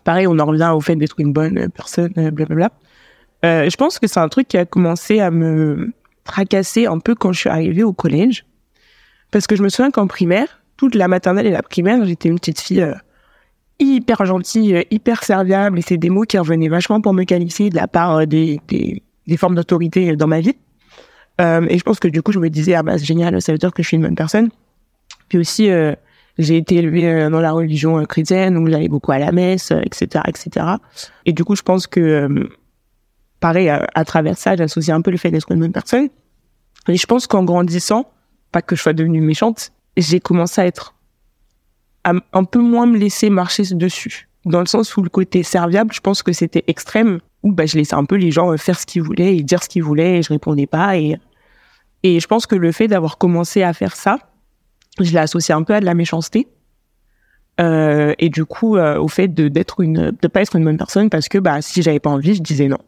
[0.03, 2.73] pareil, on en revient au fait d'être une bonne personne, blablabla.
[3.45, 5.93] Euh, je pense que c'est un truc qui a commencé à me
[6.25, 8.45] tracasser un peu quand je suis arrivée au collège.
[9.31, 12.39] Parce que je me souviens qu'en primaire, toute la maternelle et la primaire, j'étais une
[12.39, 12.95] petite fille euh,
[13.79, 17.71] hyper gentille, euh, hyper serviable, et c'est des mots qui revenaient vachement pour me qualifier
[17.71, 20.57] de la part euh, des, des, des formes d'autorité dans ma vie.
[21.41, 23.53] Euh, et je pense que du coup, je me disais, ah bah c'est génial, ça
[23.53, 24.51] veut dire que je suis une bonne personne.
[25.29, 25.95] Puis aussi, euh,
[26.39, 30.67] j'ai été élevée dans la religion chrétienne, donc j'allais beaucoup à la messe, etc., etc.
[31.27, 32.49] Et du coup, je pense que,
[33.41, 36.09] pareil, à, à travers ça, j'associe un peu le fait d'être une bonne personne.
[36.89, 38.11] Et je pense qu'en grandissant,
[38.53, 40.95] pas que je sois devenue méchante, j'ai commencé à être
[42.05, 44.29] à un peu moins me laisser marcher dessus.
[44.45, 47.77] Dans le sens où le côté serviable, je pense que c'était extrême, où bah, je
[47.77, 50.19] laissais un peu les gens euh, faire ce qu'ils voulaient et dire ce qu'ils voulaient
[50.19, 50.97] et je répondais pas.
[50.97, 51.19] Et,
[52.05, 54.19] et je pense que le fait d'avoir commencé à faire ça,
[55.01, 56.47] je l'ai associé un peu à de la méchanceté.
[57.61, 60.77] Euh, et du coup, euh, au fait de d'être une, de pas être une bonne
[60.77, 62.79] personne parce que bah si j'avais pas envie, je disais non.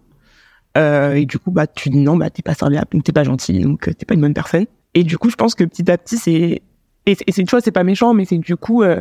[0.77, 3.25] Euh, et du coup, bah tu dis non, bah t'es pas serviable, donc t'es pas
[3.25, 4.67] gentil, donc euh, t'es pas une bonne personne.
[4.95, 6.63] Et du coup, je pense que petit à petit, c'est
[7.07, 9.01] et, c'est une fois, c'est pas méchant, mais c'est du coup, euh,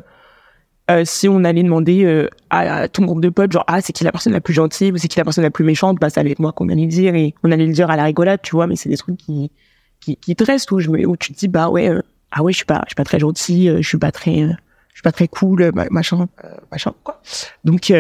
[0.90, 3.92] euh, si on allait demander euh, à, à ton groupe de potes, genre ah c'est
[3.92, 6.10] qui la personne la plus gentille ou c'est qui la personne la plus méchante, bah
[6.10, 8.06] ça allait être moi qu'on allait le dire et on allait le dire à la
[8.06, 8.66] rigolade, tu vois.
[8.66, 9.52] Mais c'est des trucs qui
[10.00, 12.02] qui, qui te restent où je où tu te dis bah ouais, euh,
[12.32, 14.94] ah ouais, je suis pas, je suis pas très gentil, je suis pas très, je
[14.94, 16.28] suis pas très cool, ma- machin,
[16.72, 17.22] machin quoi.
[17.66, 17.92] Donc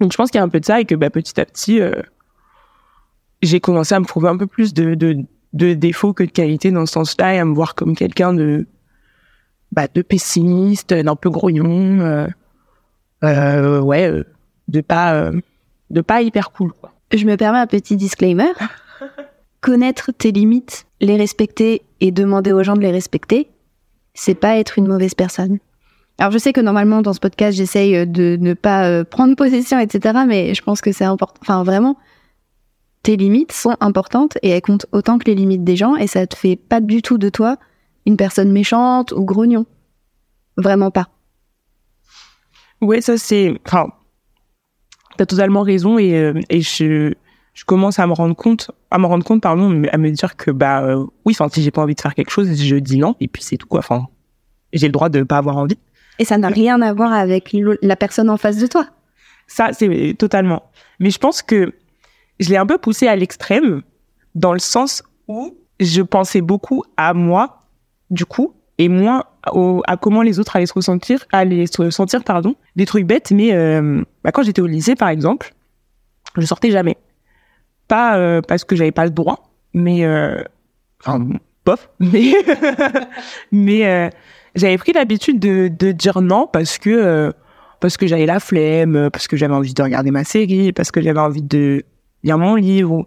[0.00, 1.44] donc je pense qu'il y a un peu de ça et que bah petit à
[1.44, 1.80] petit
[3.46, 6.70] j'ai commencé à me trouver un peu plus de, de, de défauts que de qualités
[6.70, 8.66] dans ce sens-là et à me voir comme quelqu'un de,
[9.74, 12.26] bah, de pessimiste, d'un peu grognon, euh,
[13.24, 14.24] euh, ouais, euh,
[14.68, 15.30] de pas,
[15.90, 16.92] de pas hyper cool, quoi.
[17.12, 18.52] Je me permets un petit disclaimer.
[19.60, 23.48] Connaître tes limites, les respecter et demander aux gens de les respecter,
[24.14, 25.58] c'est pas être une mauvaise personne.
[26.18, 30.20] Alors je sais que normalement dans ce podcast j'essaye de ne pas prendre possession, etc.
[30.28, 31.40] Mais je pense que c'est important.
[31.40, 31.96] Enfin vraiment,
[33.04, 36.26] tes limites sont importantes et elles comptent autant que les limites des gens et ça
[36.26, 37.58] te fait pas du tout de toi
[38.06, 39.66] une personne méchante ou grognon.
[40.56, 41.08] Vraiment pas.
[42.80, 43.88] Ouais, ça c'est, enfin,
[45.16, 47.12] t'as totalement raison et, euh, et je,
[47.52, 50.50] je commence à me rendre compte, à me rendre compte, pardon, à me dire que
[50.50, 53.16] bah euh, oui, enfin si j'ai pas envie de faire quelque chose, je dis non
[53.20, 53.80] et puis c'est tout quoi.
[53.80, 54.06] Enfin,
[54.72, 55.78] j'ai le droit de pas avoir envie.
[56.18, 58.86] Et ça n'a rien à voir avec la personne en face de toi.
[59.46, 60.62] Ça, c'est totalement.
[61.00, 61.74] Mais je pense que
[62.40, 63.82] je l'ai un peu poussé à l'extrême
[64.34, 67.64] dans le sens où je pensais beaucoup à moi
[68.10, 69.24] du coup, et moins
[69.86, 73.30] à comment les autres allaient se ressentir, allaient se sentir, pardon, des trucs bêtes.
[73.30, 75.52] Mais euh, bah, quand j'étais au lycée, par exemple,
[76.36, 76.96] je sortais jamais.
[77.88, 80.42] Pas euh, parce que j'avais pas le droit, mais euh,
[81.00, 81.26] enfin,
[81.66, 82.32] bof, mais
[83.52, 84.08] mais euh,
[84.54, 87.32] j'avais pris l'habitude de, de dire non parce que
[87.80, 91.02] parce que j'avais la flemme, parce que j'avais envie de regarder ma série, parce que
[91.02, 91.84] j'avais envie de
[92.24, 93.06] lire mon livre.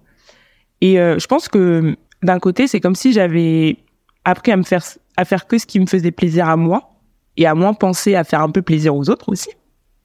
[0.79, 3.77] Et euh, je pense que d'un côté, c'est comme si j'avais
[4.23, 4.83] appris à me faire
[5.17, 6.91] à faire que ce qui me faisait plaisir à moi
[7.35, 9.49] et à moins penser à faire un peu plaisir aux autres aussi.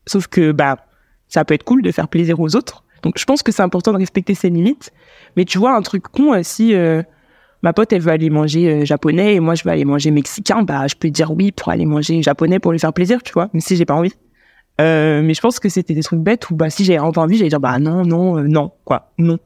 [0.07, 0.79] Sauf que bah
[1.29, 2.85] ça peut être cool de faire plaisir aux autres.
[3.03, 4.90] Donc je pense que c'est important de respecter ses limites.
[5.37, 7.03] Mais tu vois un truc con euh, si euh,
[7.62, 10.87] ma pote elle veut aller manger japonais et moi je veux aller manger mexicain, bah
[10.87, 13.61] je peux dire oui pour aller manger japonais pour lui faire plaisir, tu vois, même
[13.61, 14.14] si j'ai pas envie.
[14.80, 17.37] Euh, mais je pense que c'était des trucs bêtes où bah si j'avais pas envie,
[17.37, 19.38] j'allais dire bah non non euh, non quoi, non.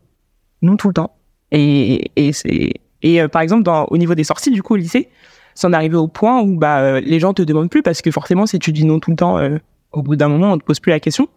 [0.63, 1.17] Non tout le temps.
[1.51, 4.77] Et et c'est et euh, par exemple dans au niveau des sorties du coup au
[4.77, 5.09] lycée,
[5.55, 8.47] c'en arrivé au point où bah euh, les gens te demandent plus parce que forcément
[8.47, 9.59] si tu dis non tout le temps euh,
[9.93, 11.29] au bout d'un moment on te pose plus la question.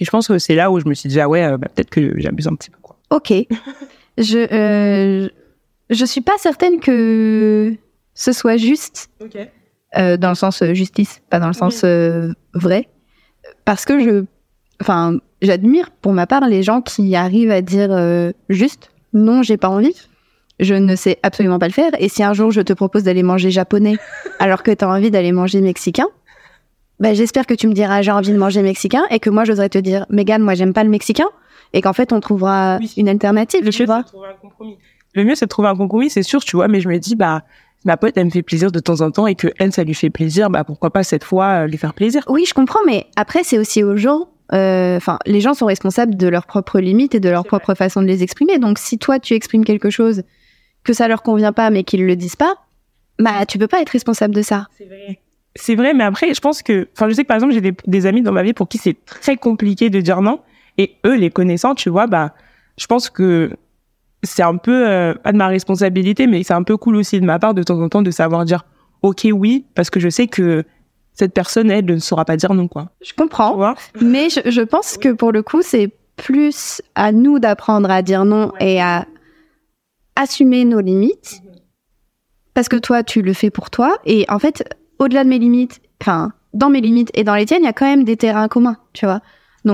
[0.00, 1.68] Et je pense que c'est là où je me suis dit ah ouais euh, bah,
[1.74, 2.96] peut-être que j'abuse un petit peu quoi.
[3.10, 3.32] Ok.
[4.18, 5.28] je euh,
[5.90, 7.74] je suis pas certaine que
[8.14, 9.36] ce soit juste OK.
[9.96, 12.88] euh, dans le sens justice, pas dans le sens euh, vrai,
[13.68, 14.24] parce que je,
[14.80, 19.58] enfin, j'admire pour ma part les gens qui arrivent à dire euh, juste non, j'ai
[19.58, 19.94] pas envie.
[20.58, 21.90] Je ne sais absolument pas le faire.
[21.98, 23.98] Et si un jour je te propose d'aller manger japonais
[24.38, 26.06] alors que tu as envie d'aller manger mexicain,
[26.98, 29.68] bah, j'espère que tu me diras j'ai envie de manger mexicain et que moi j'oserais
[29.68, 31.28] te dire Megan, moi j'aime pas le mexicain
[31.74, 32.94] et qu'en fait on trouvera Oui.
[32.96, 33.98] une alternative, Le tu mieux, vois.
[33.98, 34.78] c'est de trouver un compromis.
[35.14, 37.16] Le mieux, c'est de trouver un compromis, c'est sûr, tu vois, mais je me dis,
[37.16, 37.42] bah,
[37.88, 39.94] ma pote, elle me fait plaisir de temps en temps et que elle, ça lui
[39.94, 42.22] fait plaisir, bah, pourquoi pas cette fois euh, lui faire plaisir.
[42.28, 44.28] Oui, je comprends, mais après, c'est aussi aux gens.
[44.52, 48.00] euh, Enfin, les gens sont responsables de leurs propres limites et de leur propre façon
[48.02, 48.58] de les exprimer.
[48.58, 50.22] Donc, si toi, tu exprimes quelque chose
[50.84, 52.54] que ça leur convient pas, mais qu'ils le disent pas,
[53.18, 54.68] bah, tu peux pas être responsable de ça.
[54.76, 55.18] C'est vrai.
[55.56, 57.74] C'est vrai, mais après, je pense que, enfin, je sais que par exemple, j'ai des,
[57.86, 60.40] des amis dans ma vie pour qui c'est très compliqué de dire non.
[60.76, 62.34] Et eux, les connaissant, tu vois, bah,
[62.78, 63.50] je pense que
[64.22, 67.26] c'est un peu, euh, pas de ma responsabilité, mais c'est un peu cool aussi de
[67.26, 68.64] ma part de temps en temps de savoir dire,
[69.02, 70.64] OK, oui, parce que je sais que
[71.12, 72.90] cette personne, elle, ne saura pas dire non, quoi.
[73.00, 77.90] Je comprends, mais je, je pense que pour le coup, c'est plus à nous d'apprendre
[77.90, 79.06] à dire non et à
[80.16, 81.40] assumer nos limites.
[82.54, 83.96] Parce que toi, tu le fais pour toi.
[84.04, 87.62] Et en fait, au-delà de mes limites, enfin, dans mes limites et dans les tiennes,
[87.62, 89.20] il y a quand même des terrains communs, tu vois.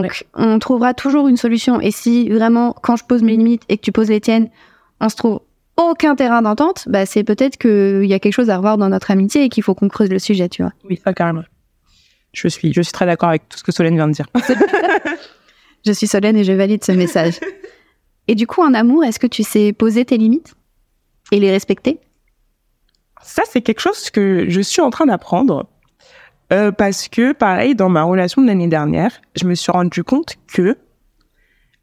[0.02, 1.80] Donc, on trouvera toujours une solution.
[1.80, 4.50] Et si vraiment, quand je pose mes limites et que tu poses les tiennes,
[5.00, 5.40] on se trouve
[5.76, 9.10] aucun terrain d'entente, bah, c'est peut-être qu'il y a quelque chose à revoir dans notre
[9.10, 10.72] amitié et qu'il faut qu'on creuse le sujet, tu vois.
[10.88, 11.42] Oui, ça, carrément.
[12.32, 14.26] Je suis, je suis très d'accord avec tout ce que Solène vient de dire.
[15.86, 17.34] Je suis Solène et je valide ce message.
[18.26, 20.54] Et du coup, en amour, est-ce que tu sais poser tes limites
[21.30, 22.00] et les respecter?
[23.22, 25.68] Ça, c'est quelque chose que je suis en train d'apprendre.
[26.52, 30.36] Euh, parce que, pareil, dans ma relation de l'année dernière, je me suis rendu compte
[30.52, 30.76] que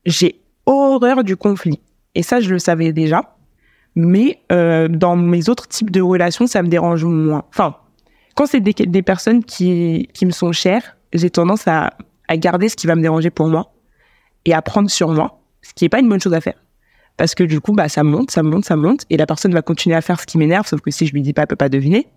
[0.06, 1.80] j'ai horreur du conflit.
[2.15, 3.36] Et ça, je le savais déjà.
[3.95, 7.43] Mais euh, dans mes autres types de relations, ça me dérange moins.
[7.50, 7.76] Enfin,
[8.36, 11.91] quand c'est des, personnes qui, qui me sont chères, j'ai tendance à,
[12.28, 13.74] à garder ce qui va me déranger pour moi
[14.45, 16.56] et à prendre sur moi, ce qui est pas une bonne chose à faire.
[17.17, 19.62] Parce que du coup, bah, ça monte, ça monte, ça monte, et la personne va
[19.62, 21.56] continuer à faire ce qui m'énerve, sauf que si je lui dis pas, elle peut
[21.56, 22.08] pas deviner,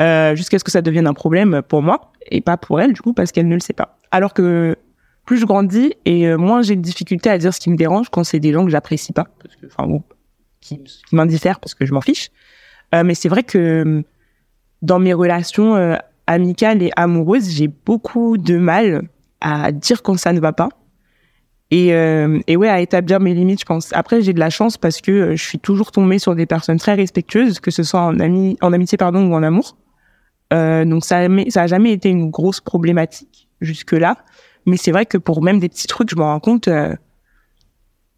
[0.00, 3.00] euh, jusqu'à ce que ça devienne un problème pour moi, et pas pour elle, du
[3.00, 3.98] coup, parce qu'elle ne le sait pas.
[4.10, 4.76] Alors que
[5.24, 8.08] plus je grandis, et euh, moins j'ai de difficulté à dire ce qui me dérange
[8.10, 10.02] quand c'est des gens que j'apprécie pas, parce que, enfin, bon,
[10.60, 10.80] qui,
[11.12, 12.30] m'indiffèrent parce que je m'en fiche.
[12.94, 14.02] Euh, mais c'est vrai que euh,
[14.82, 19.08] dans mes relations amicales et amoureuses, j'ai beaucoup de mal
[19.40, 20.68] à dire quand ça ne va pas.
[21.70, 23.92] Et, euh, et ouais, à établir mes limites, je pense.
[23.94, 26.94] Après, j'ai de la chance parce que je suis toujours tombée sur des personnes très
[26.94, 29.76] respectueuses, que ce soit en, ami, en amitié pardon, ou en amour.
[30.52, 34.18] Euh, donc ça, a jamais- ça a jamais été une grosse problématique jusque-là.
[34.66, 36.94] Mais c'est vrai que pour même des petits trucs, je me rends compte, euh,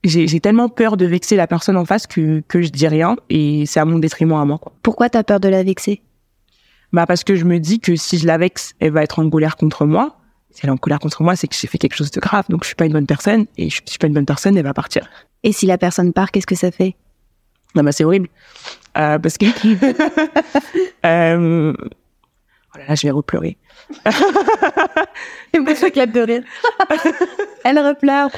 [0.05, 3.17] j'ai j'ai tellement peur de vexer la personne en face que, que je dis rien
[3.31, 4.59] et c'est à mon détriment à moi.
[4.59, 4.73] Quoi.
[4.83, 6.03] Pourquoi t'as peur de la vexer?
[6.93, 9.29] Bah parce que je me dis que si je la vexe, elle va être en
[9.29, 10.19] colère contre moi.
[10.51, 12.45] Si elle est en colère contre moi, c'est que j'ai fait quelque chose de grave.
[12.49, 14.65] Donc je suis pas une bonne personne et je suis pas une bonne personne, elle
[14.65, 15.09] va partir.
[15.43, 16.95] Et si la personne part, qu'est-ce que ça fait?
[17.75, 18.29] Non, bah c'est horrible.
[18.97, 19.47] Euh, parce que...
[22.77, 23.57] Oh là là, je vais repleurer.
[25.55, 26.43] Et moi, je claque de rire.
[27.65, 28.31] Elle repleure.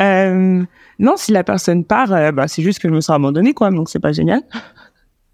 [0.00, 0.62] Euh...
[0.98, 3.70] Non, si la personne part, euh, bah, c'est juste que je me sens abandonnée, quoi.
[3.70, 4.40] Donc c'est pas génial.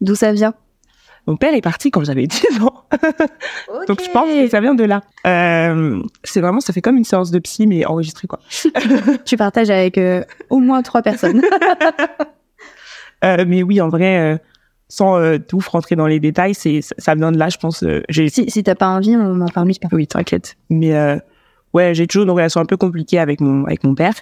[0.00, 0.54] D'où ça vient?
[1.28, 2.84] Mon père est parti quand j'avais 10 ans.
[3.86, 5.02] Donc je pense que ça vient de là.
[5.24, 8.40] Euh, c'est vraiment, ça fait comme une séance de psy, mais enregistrée, quoi.
[9.24, 10.00] tu partages avec
[10.50, 11.42] au moins trois personnes.
[13.22, 14.42] Mais oui, en vrai,
[14.94, 17.82] sans euh, tout rentrer dans les détails, c'est ça vient de là, je pense.
[17.82, 19.88] euh, j'ai Si, si t'as pas envie, on m'en parle pas.
[19.92, 20.56] oui, t'inquiète.
[20.68, 21.16] Mais euh,
[21.72, 24.12] ouais, j'ai toujours une relation un peu compliquée avec mon avec mon père,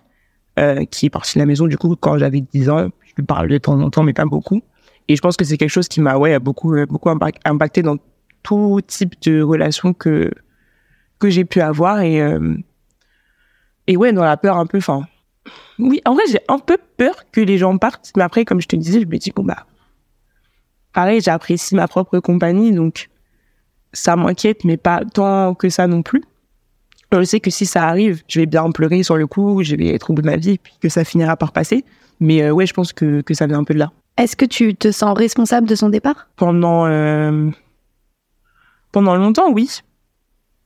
[0.61, 1.67] euh, qui est parti de la maison.
[1.67, 4.25] Du coup, quand j'avais 10 ans, je lui parle de temps en temps, mais pas
[4.27, 4.63] beaucoup.
[5.09, 7.83] Et je pense que c'est quelque chose qui m'a ouais beaucoup euh, beaucoup impact- impacté
[7.83, 7.97] dans
[8.45, 10.31] tout type de relation que
[11.19, 12.55] que j'ai pu avoir et euh,
[13.89, 14.79] et ouais dans la peur un peu.
[14.79, 15.03] Enfin,
[15.81, 18.69] oui, en vrai, j'ai un peu peur que les gens partent, mais après, comme je
[18.69, 19.67] te disais, je me dis bon bah
[20.93, 23.09] pareil, j'apprécie ma propre compagnie, donc
[23.93, 26.23] ça m'inquiète, mais pas tant que ça non plus.
[27.13, 29.89] Je sais que si ça arrive, je vais bien pleurer sur le coup, je vais
[29.89, 31.85] être au bout de ma vie, puis que ça finira par passer.
[32.21, 33.91] Mais euh, ouais, je pense que, que ça vient un peu de là.
[34.17, 36.29] Est-ce que tu te sens responsable de son départ?
[36.37, 37.51] Pendant euh,
[38.93, 39.81] pendant longtemps, oui.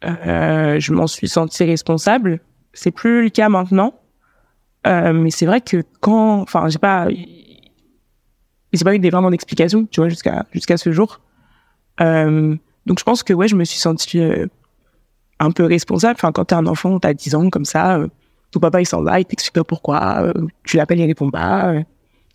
[0.04, 2.40] Euh, je m'en suis sentie responsable.
[2.72, 3.94] C'est plus le cas maintenant.
[4.86, 7.08] Euh, mais c'est vrai que quand, enfin, j'ai pas,
[8.76, 11.20] j'ai pas eu des vraiment d'explications, tu vois, jusqu'à jusqu'à ce jour.
[12.00, 12.56] Euh,
[12.86, 14.46] donc je pense que ouais, je me suis sentie euh,
[15.38, 16.14] un peu responsable.
[16.18, 18.08] Enfin, quand t'es un enfant, t'as 10 ans comme ça, euh,
[18.50, 20.32] ton papa il s'en va, il t'explique pas pourquoi,
[20.64, 21.74] tu l'appelles, il répond pas.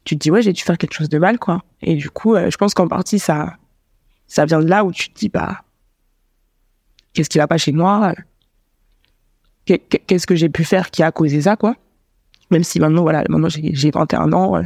[0.04, 1.64] tu te dis ouais, j'ai dû faire quelque chose de mal, quoi.
[1.82, 3.58] Et du coup, je pense qu'en partie ça,
[4.28, 5.62] ça vient de là où tu te dis bah,
[7.14, 8.14] qu'est-ce qui va pas chez moi
[9.66, 11.76] Qu'est- Qu'est-ce que j'ai pu faire qui a causé ça, quoi
[12.52, 14.62] Même si maintenant, voilà, maintenant j'ai j'ai 21 ans,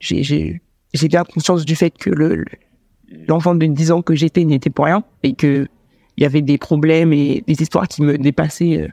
[0.00, 0.62] j'ai
[0.94, 2.44] j'ai bien conscience du fait que le le-
[3.28, 5.68] l'enfant de 10 ans que j'étais n'était pour rien et que
[6.16, 8.88] il y avait des problèmes et des histoires qui me dépassaient euh,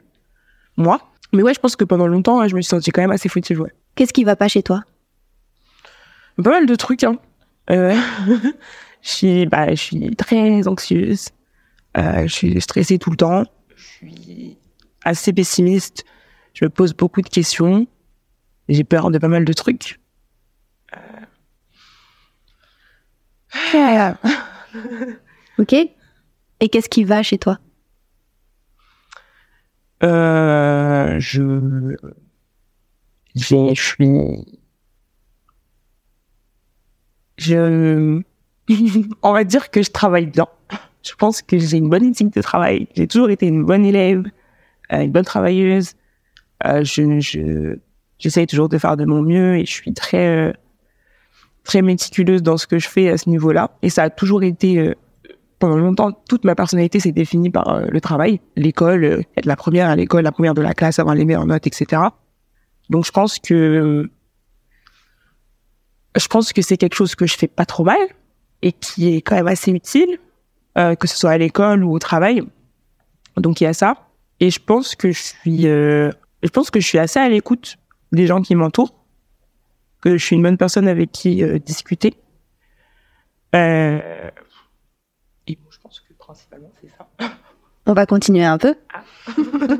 [0.76, 1.00] moi.
[1.32, 3.28] Mais ouais, je pense que pendant longtemps, ouais, je me suis sentie quand même assez
[3.28, 3.72] fautive, ouais.
[3.96, 4.82] Qu'est-ce qui va pas chez toi?
[6.42, 7.16] Pas mal de trucs, hein.
[7.70, 7.94] Euh,
[9.02, 11.28] je suis, bah, je suis très anxieuse.
[11.96, 13.44] Euh, je suis stressée tout le temps.
[13.76, 14.58] Je suis
[15.04, 16.04] assez pessimiste.
[16.52, 17.86] Je me pose beaucoup de questions.
[18.68, 19.98] J'ai peur de pas mal de trucs.
[25.58, 25.72] Ok.
[25.72, 27.58] Et qu'est-ce qui va chez toi?
[30.02, 31.94] Euh, je,
[33.36, 34.44] je suis,
[37.38, 38.20] je,
[39.22, 40.46] on va dire que je travaille bien.
[41.02, 42.88] Je pense que j'ai une bonne éthique de travail.
[42.94, 44.24] J'ai toujours été une bonne élève,
[44.92, 45.92] euh, une bonne travailleuse.
[46.66, 47.78] Euh, je, je,
[48.18, 50.52] j'essaye toujours de faire de mon mieux et je suis très, euh,
[51.64, 53.70] très méticuleuse dans ce que je fais à ce niveau-là.
[53.82, 54.94] Et ça a toujours été, euh,
[55.58, 59.56] pendant longtemps, toute ma personnalité s'est définie par euh, le travail, l'école, euh, être la
[59.56, 62.02] première à l'école, la première de la classe, avoir les meilleures notes, etc.
[62.90, 64.08] Donc je pense que
[66.16, 67.98] je pense que c'est quelque chose que je fais pas trop mal
[68.62, 70.18] et qui est quand même assez utile,
[70.76, 72.42] que ce soit à l'école ou au travail.
[73.36, 73.96] Donc il y a ça.
[74.38, 77.78] Et je pense que je suis, je pense que je suis assez à l'écoute
[78.12, 78.94] des gens qui m'entourent,
[80.04, 82.14] que je suis une bonne personne avec qui euh, discuter.
[83.54, 83.98] Euh,
[85.46, 87.30] et bon, je pense que principalement c'est ça.
[87.86, 88.74] On va continuer un peu.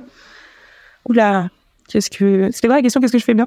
[1.08, 1.48] Oula,
[1.88, 3.00] qu'est-ce que c'était quoi la question?
[3.00, 3.46] Qu'est-ce que je fais bien?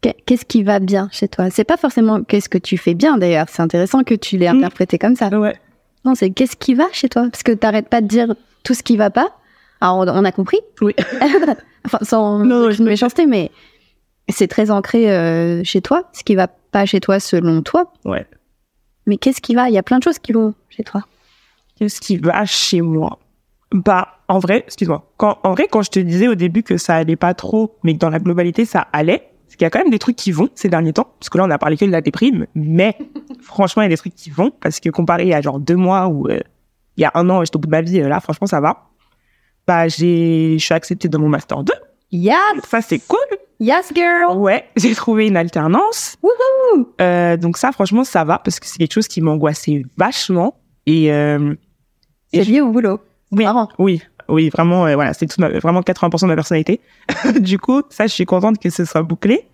[0.00, 1.50] Qu'est- Qu'est-ce qui va bien chez toi?
[1.50, 3.46] C'est pas forcément qu'est-ce que tu fais bien d'ailleurs.
[3.48, 4.58] C'est intéressant que tu l'aies Mm.
[4.58, 5.28] interprété comme ça.
[5.28, 5.56] Ouais.
[6.04, 7.28] Non, c'est qu'est-ce qui va chez toi?
[7.30, 9.36] Parce que t'arrêtes pas de dire tout ce qui va pas.
[9.80, 10.58] Alors, on, a compris.
[10.80, 10.94] Oui.
[11.84, 13.50] enfin, sans Non, aucune méchanceté, mais
[14.28, 16.08] c'est très ancré euh, chez toi.
[16.12, 17.92] Ce qui va pas chez toi selon toi.
[18.04, 18.26] Ouais.
[19.06, 19.68] Mais qu'est-ce qui va?
[19.68, 21.02] Il y a plein de choses qui vont chez toi.
[21.76, 23.18] Qu'est-ce qui va chez moi?
[23.72, 25.12] Bah, en vrai, excuse-moi.
[25.16, 27.94] Quand, en vrai, quand je te disais au début que ça allait pas trop, mais
[27.94, 30.32] que dans la globalité ça allait, c'est qu'il y a quand même des trucs qui
[30.32, 31.12] vont ces derniers temps.
[31.20, 32.96] Parce que là, on a parlé que de la déprime, mais
[33.40, 36.08] franchement, il y a des trucs qui vont parce que comparé à genre deux mois
[36.08, 36.40] ou euh,
[36.96, 38.60] il y a un an, j'étais au bout de ma vie, euh, là, franchement, ça
[38.60, 38.88] va.
[39.66, 41.72] Bah, j'ai, je suis acceptée dans mon master 2.
[42.12, 42.36] Yes,
[42.68, 43.18] Ça, c'est cool.
[43.60, 44.36] Yes, girl.
[44.38, 46.16] Ouais, j'ai trouvé une alternance.
[47.00, 50.58] Euh, donc ça, franchement, ça va parce que c'est quelque chose qui m'angoissait vachement.
[50.86, 51.54] Et euh,
[52.32, 53.00] C'est lié au boulot.
[53.32, 53.44] Oui.
[53.44, 53.68] Marrant.
[53.78, 56.80] Oui, oui, vraiment, euh, voilà, c'est ma, vraiment 80% de ma personnalité.
[57.40, 59.46] du coup, ça, je suis contente que ce soit bouclé.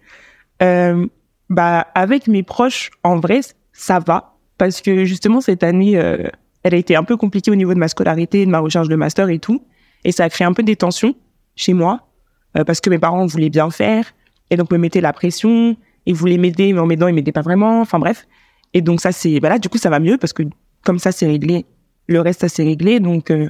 [0.62, 1.07] Euh,
[1.50, 3.40] bah, avec mes proches, en vrai,
[3.72, 6.28] ça va, parce que justement cette année, euh,
[6.62, 8.96] elle a été un peu compliquée au niveau de ma scolarité, de ma recherche de
[8.96, 9.62] master et tout,
[10.05, 11.14] et ça a créé un peu des tensions
[11.57, 12.09] chez moi,
[12.57, 14.05] euh, parce que mes parents voulaient bien faire,
[14.50, 15.76] et donc me mettaient la pression,
[16.07, 18.26] ils voulaient m'aider, mais en m'aidant, ils m'aidaient pas vraiment, enfin bref.
[18.74, 20.42] Et donc ça, c'est, bah là, du coup, ça va mieux, parce que
[20.84, 21.64] comme ça, c'est réglé,
[22.07, 23.48] le reste, ça s'est réglé, donc euh,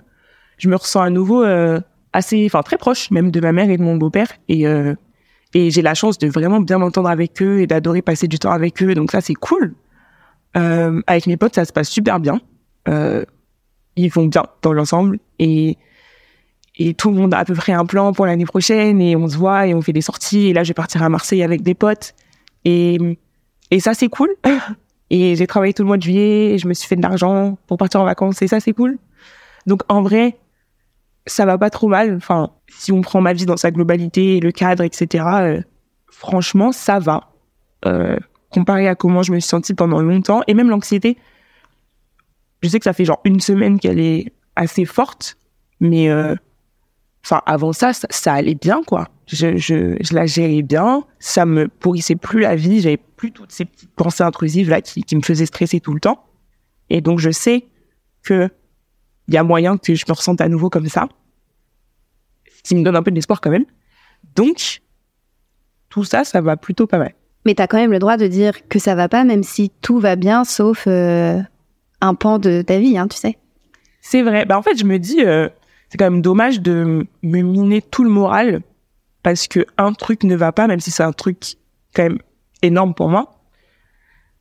[0.58, 1.80] je me ressens à nouveau euh,
[2.12, 4.94] assez, enfin très proche même de ma mère et de mon beau-père, et euh,
[5.54, 8.52] et j'ai la chance de vraiment bien m'entendre avec eux et d'adorer passer du temps
[8.52, 9.74] avec eux, donc ça c'est cool.
[10.56, 12.40] Euh, avec mes potes, ça se passe super bien.
[13.96, 15.76] Ils vont bien dans l'ensemble et
[16.78, 19.28] et tout le monde a à peu près un plan pour l'année prochaine et on
[19.28, 21.62] se voit et on fait des sorties et là je vais partir à Marseille avec
[21.62, 22.14] des potes
[22.64, 22.98] et
[23.70, 24.30] et ça c'est cool.
[25.10, 27.58] et j'ai travaillé tout le mois de juillet et je me suis fait de l'argent
[27.66, 28.98] pour partir en vacances et ça c'est cool.
[29.66, 30.38] Donc en vrai,
[31.26, 32.14] ça va pas trop mal.
[32.16, 35.24] Enfin, si on prend ma vie dans sa globalité, le cadre, etc.
[35.40, 35.60] euh,
[36.10, 37.32] franchement, ça va.
[37.86, 38.16] Euh,
[38.50, 41.16] comparé à comment je me suis sentie pendant longtemps et même l'anxiété.
[42.62, 45.36] Je sais que ça fait genre une semaine qu'elle est assez forte,
[45.80, 46.36] mais euh,
[47.24, 49.08] enfin avant ça, ça, ça allait bien quoi.
[49.26, 53.52] Je, je, je la gérais bien, ça me pourrissait plus la vie, j'avais plus toutes
[53.52, 56.24] ces petites pensées intrusives là qui, qui me faisaient stresser tout le temps.
[56.90, 57.66] Et donc je sais
[58.22, 58.50] que
[59.28, 61.08] il y a moyen que je me ressente à nouveau comme ça,
[62.62, 63.64] ce qui me donne un peu d'espoir quand même.
[64.34, 64.82] Donc
[65.88, 67.14] tout ça, ça va plutôt pas mal.
[67.44, 69.98] Mais t'as quand même le droit de dire que ça va pas, même si tout
[69.98, 71.40] va bien, sauf euh,
[72.00, 73.36] un pan de ta vie, hein, tu sais.
[74.00, 74.44] C'est vrai.
[74.44, 75.48] Bah en fait, je me dis, euh,
[75.92, 78.62] c'est quand même dommage de me miner tout le moral
[79.22, 81.56] parce que un truc ne va pas, même si c'est un truc
[81.94, 82.18] quand même
[82.62, 83.42] énorme pour moi.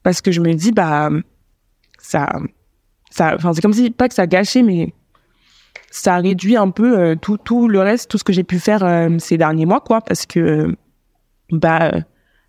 [0.02, 1.10] Parce que je me dis, bah
[2.00, 2.40] ça,
[3.10, 4.94] ça, enfin c'est comme si pas que ça gâchait, mais
[5.90, 8.86] ça réduit un peu euh, tout tout le reste, tout ce que j'ai pu faire
[8.86, 10.00] euh, ces derniers mois, quoi.
[10.00, 10.74] Parce que
[11.52, 11.92] bah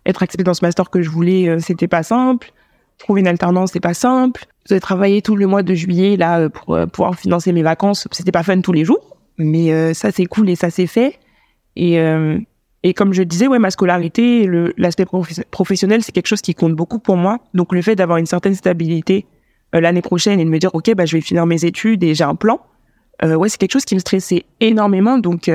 [0.05, 2.53] être accepté dans ce master que je voulais, euh, c'était pas simple.
[2.99, 4.45] Trouver une alternance, c'est pas simple.
[4.69, 8.07] J'ai travaillé tout le mois de juillet là euh, pour euh, pouvoir financer mes vacances.
[8.11, 11.19] C'était pas fun tous les jours, mais euh, ça c'est cool et ça c'est fait.
[11.75, 12.37] Et euh,
[12.83, 16.73] et comme je disais, ouais, ma scolarité, l'aspect profe- professionnel, c'est quelque chose qui compte
[16.73, 17.39] beaucoup pour moi.
[17.53, 19.25] Donc le fait d'avoir une certaine stabilité
[19.73, 22.13] euh, l'année prochaine et de me dire, ok, bah je vais finir mes études et
[22.13, 22.59] j'ai un plan.
[23.21, 25.17] Ouais, c'est quelque chose qui me stressait énormément.
[25.17, 25.49] Donc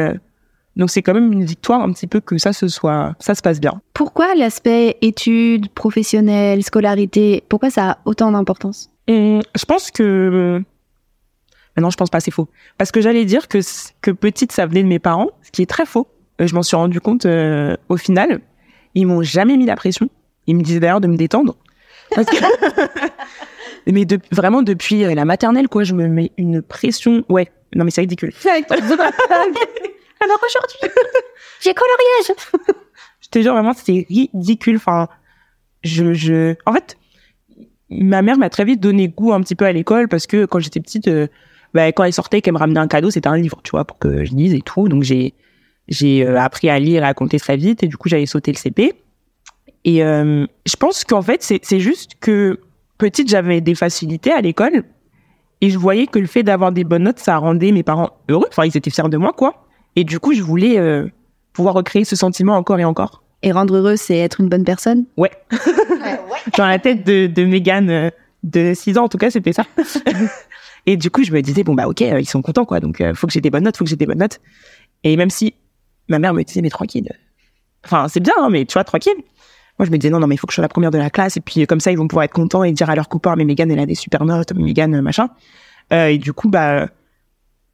[0.79, 3.43] donc c'est quand même une victoire un petit peu que ça se soit, ça se
[3.43, 3.81] passe bien.
[3.95, 8.89] Pourquoi l'aspect études, professionnelles, scolarité, pourquoi ça a autant d'importance?
[9.09, 10.63] Hum, je pense que
[11.77, 12.49] mais non, je pense pas, c'est faux.
[12.77, 13.59] Parce que j'allais dire que
[14.01, 16.09] que petite ça venait de mes parents, ce qui est très faux.
[16.41, 18.41] Euh, je m'en suis rendu compte euh, au final.
[18.95, 20.09] Ils m'ont jamais mis la pression.
[20.47, 21.57] Ils me disaient d'ailleurs de me détendre.
[22.15, 22.37] Parce que-
[23.87, 27.23] mais de- vraiment depuis euh, la maternelle quoi, je me mets une pression.
[27.29, 28.33] Ouais, non mais c'est ridicule.
[30.21, 30.79] Alors aujourd'hui,
[31.61, 32.77] j'ai coloriage.
[33.21, 34.77] Je te jure vraiment, c'est ridicule.
[34.77, 35.09] Enfin,
[35.85, 36.97] je, je, en fait,
[37.91, 40.61] ma mère m'a très vite donné goût un petit peu à l'école parce que quand
[40.61, 41.27] j'étais petite, euh,
[41.75, 43.99] bah, quand elle sortait, qu'elle me ramenait un cadeau, c'était un livre, tu vois, pour
[43.99, 44.89] que je lise et tout.
[44.89, 45.35] Donc j'ai,
[45.89, 48.53] j'ai euh, appris à lire et à compter très vite et du coup j'avais sauté
[48.53, 48.95] le CP.
[49.85, 52.61] Et euh, je pense qu'en fait, c'est, c'est juste que
[52.99, 54.85] petite, j'avais des facilités à l'école
[55.61, 58.47] et je voyais que le fait d'avoir des bonnes notes, ça rendait mes parents heureux.
[58.49, 59.68] Enfin, ils étaient fiers de moi, quoi.
[59.99, 61.09] Et du coup, je voulais euh,
[61.53, 63.25] pouvoir recréer ce sentiment encore et encore.
[63.43, 65.07] Et rendre heureux, c'est être une bonne personne?
[65.17, 65.33] Ouais.
[66.57, 68.11] Dans la tête de, de Mégane euh,
[68.45, 69.65] de 6 ans, en tout cas, c'était ça.
[70.87, 72.79] et du coup, je me disais, bon, bah, ok, euh, ils sont contents, quoi.
[72.79, 74.41] Donc, euh, faut que j'ai des bonnes notes, faut que j'ai des bonnes notes.
[75.03, 75.55] Et même si
[76.07, 77.11] ma mère me disait, mais tranquille.
[77.85, 79.17] Enfin, c'est bien, hein, mais tu vois, tranquille.
[79.81, 80.99] Moi, je me disais, non, non, mais il faut que je sois la première de
[80.99, 81.37] la classe.
[81.37, 83.45] Et puis, comme ça, ils vont pouvoir être contents et dire à leurs copains, mais
[83.45, 85.29] Mégane, elle a des super notes, Mégane, machin.
[85.93, 86.87] Euh, et du coup, bah,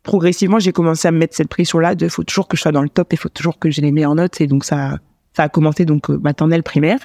[0.05, 2.83] progressivement, j'ai commencé à me mettre cette pression-là de faut toujours que je sois dans
[2.83, 4.41] le top et faut toujours que j'ai les meilleures notes.
[4.41, 4.99] Et donc, ça,
[5.33, 7.01] ça a commencé donc euh, maternelle, primaire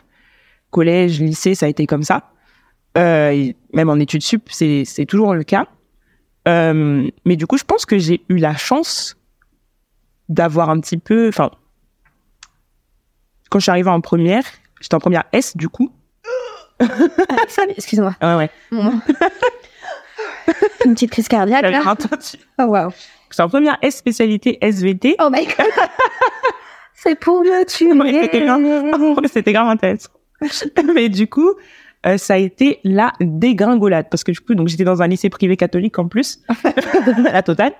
[0.70, 2.32] collège, lycée, ça a été comme ça.
[2.98, 5.68] Euh, et même en études sup, c'est c'est toujours le cas.
[6.48, 9.18] Euh, mais du coup, je pense que j'ai eu la chance
[10.30, 11.52] d'avoir un petit peu, enfin,
[13.50, 14.44] quand je suis arrivée en première,
[14.80, 15.92] j'étais en première S du coup.
[17.76, 18.16] Excuse-moi.
[18.22, 18.36] Ouais
[18.72, 18.90] ouais.
[20.86, 21.92] Une petite crise cardiaque J'avais là.
[21.92, 22.38] entendu.
[22.60, 22.90] Oh wow.
[23.30, 25.16] J'étais en première S spécialité SVT.
[25.20, 25.68] Oh my god.
[26.94, 27.92] c'est pour le tuer.
[29.28, 30.10] C'était grave, intéressant.
[30.94, 31.54] Mais du coup,
[32.06, 35.30] euh, ça a été la dégringolade parce que du coup, donc j'étais dans un lycée
[35.30, 36.40] privé catholique en plus,
[37.32, 37.74] la totale.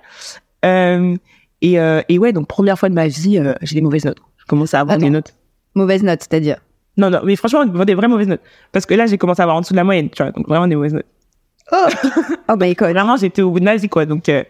[0.64, 1.16] Euh,
[1.62, 4.20] et, euh, et ouais, donc première fois de ma vie, j'ai des mauvaises notes.
[4.38, 5.34] Je commence à avoir des notes.
[5.74, 6.58] Mauvaise note, c'est-à-dire?
[6.96, 8.42] Non, non, mais franchement, des vraies mauvaises notes.
[8.72, 10.48] Parce que là, j'ai commencé à avoir en dessous de la moyenne, tu vois, donc
[10.48, 11.06] vraiment des mauvaises notes.
[11.72, 11.86] Oh.
[12.48, 12.90] oh my god.
[12.90, 14.04] Vraiment, j'étais au bout de ma vie, quoi.
[14.04, 14.42] Donc, euh,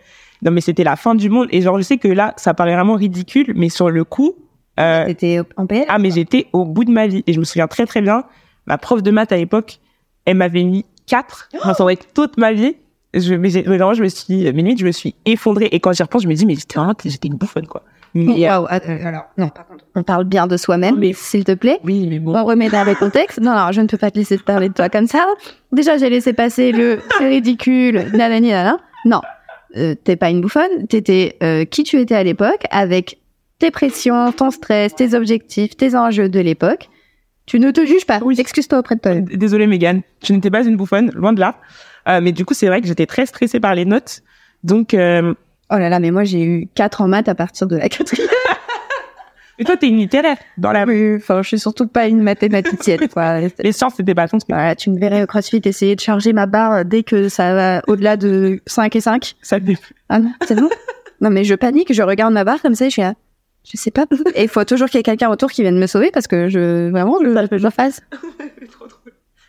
[0.43, 1.49] non, mais c'était la fin du monde.
[1.51, 4.37] Et genre, je sais que là, ça paraît vraiment ridicule, mais sur le coup,
[4.79, 7.23] euh, T'étais en PL Ah, mais j'étais au bout de ma vie.
[7.27, 8.25] Et je me souviens très, très bien.
[8.67, 9.81] Ma prof de maths à l'époque,
[10.25, 11.51] elle m'avait mis 4.
[11.57, 12.77] Enfin, ça aurait été toute ma vie.
[13.13, 15.69] Je, mais vraiment, je me suis, mais limite, je me suis effondrée.
[15.73, 17.83] Et quand j'y repense, je me dis, mais j'étais vraiment, j'étais une bouffonne, quoi.
[18.15, 21.79] Mais, euh, alors, non, par contre, on parle bien de soi-même, Mais- s'il te plaît.
[21.85, 22.37] oui, mais bon.
[22.37, 23.41] On remet dans le contexte.
[23.41, 25.27] Non, non, je ne peux pas te laisser te parler de toi comme ça.
[25.73, 28.79] Déjà, j'ai laissé passer le c'est ridicule, nanani, nanana.
[29.05, 29.21] Non,
[29.77, 30.87] euh, t'es pas une bouffonne.
[30.89, 33.19] T'étais euh, qui tu étais à l'époque, avec
[33.59, 36.89] tes pressions, ton stress, tes objectifs, tes enjeux de l'époque.
[37.47, 38.21] Tu ne te juges pas.
[38.39, 39.15] Excuse-toi auprès de toi.
[39.15, 40.03] Désolée, Mégane.
[40.25, 41.57] Je n'étais pas une bouffonne, loin de là.
[42.09, 44.23] Euh, mais du coup, c'est vrai que j'étais très stressée par les notes.
[44.65, 45.35] Donc, euh,
[45.71, 48.29] Oh là là, mais moi j'ai eu 4 en maths à partir de la quatrième.
[49.61, 53.09] Et toi, t'es une littéraire dans la Oui, enfin, je suis surtout pas une mathématicienne,
[53.11, 53.41] quoi.
[53.59, 54.49] Les sciences, c'était pas ton truc.
[54.49, 57.83] Voilà, tu me verrais au CrossFit essayer de charger ma barre dès que ça va
[57.87, 59.35] au-delà de 5 et 5.
[59.43, 59.75] Ça me
[60.09, 60.71] Ah non, c'est bon
[61.21, 63.13] Non, mais je panique, je regarde ma barre comme ça et je suis là,
[63.71, 64.07] je sais pas.
[64.35, 66.49] Et il faut toujours qu'il y ait quelqu'un autour qui vienne me sauver parce que
[66.49, 68.01] je, vraiment, je, je fasse.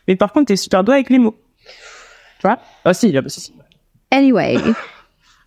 [0.09, 1.38] Mais par contre, t'es super doué avec les mots.
[2.41, 2.59] Tu vois?
[2.84, 3.53] Ah si, ah bah, si, si.
[4.11, 4.57] Anyway.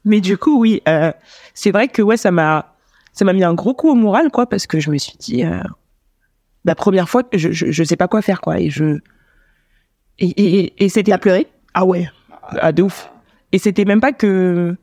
[0.05, 1.13] Mais du coup, oui, euh,
[1.55, 2.75] c'est vrai que ouais, ça m'a,
[3.13, 5.45] ça m'a mis un gros coup au moral, quoi, parce que je me suis dit,
[5.45, 5.61] euh,
[6.65, 8.99] la première fois, je, je, je sais pas quoi faire, quoi, et je,
[10.19, 11.47] et, et, et, c'était T'as pleuré?
[11.75, 12.09] Ah ouais,
[12.61, 13.11] ah de ouf.
[13.53, 14.77] Et c'était même pas que,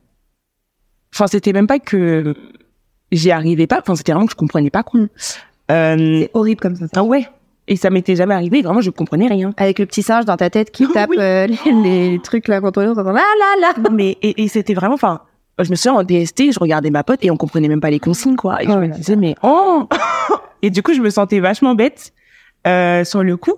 [1.13, 2.35] enfin c'était même pas que
[3.11, 3.79] j'y arrivais pas.
[3.79, 4.99] Enfin c'était vraiment que je comprenais pas quoi.
[5.01, 5.09] Mm.
[5.71, 6.85] Euh, Horrible comme ça.
[6.95, 7.27] ah ouais.
[7.67, 8.61] Et ça m'était jamais arrivé.
[8.61, 9.53] Vraiment je comprenais rien.
[9.57, 11.17] Avec le petit singe dans ta tête qui Oh, tape oui.
[11.19, 13.03] euh, les, les trucs là contre l'autre.
[13.03, 13.21] Là, là,
[13.61, 13.73] là.
[13.81, 15.21] Non mais et, et c'était vraiment, enfin,
[15.59, 17.99] je me souviens en DST, je regardais ma pote et on comprenait même pas les
[17.99, 18.61] consignes quoi.
[18.63, 19.87] Et je me là disais mais oh.
[20.61, 22.13] et du coup je me sentais vachement bête
[22.67, 23.53] euh, sur le coup.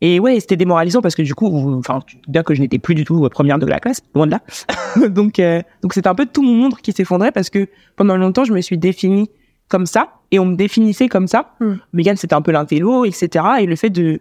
[0.00, 3.04] Et ouais, c'était démoralisant parce que du coup, enfin, bien que je n'étais plus du
[3.04, 4.40] tout euh, première de la classe, loin de là.
[5.08, 8.44] donc, euh, donc c'était un peu tout mon monde qui s'effondrait parce que pendant longtemps,
[8.44, 9.28] je me suis définie
[9.68, 11.54] comme ça et on me définissait comme ça.
[11.60, 11.74] Hmm.
[11.92, 13.44] Megan, c'était un peu l'intello, etc.
[13.60, 14.20] Et le fait de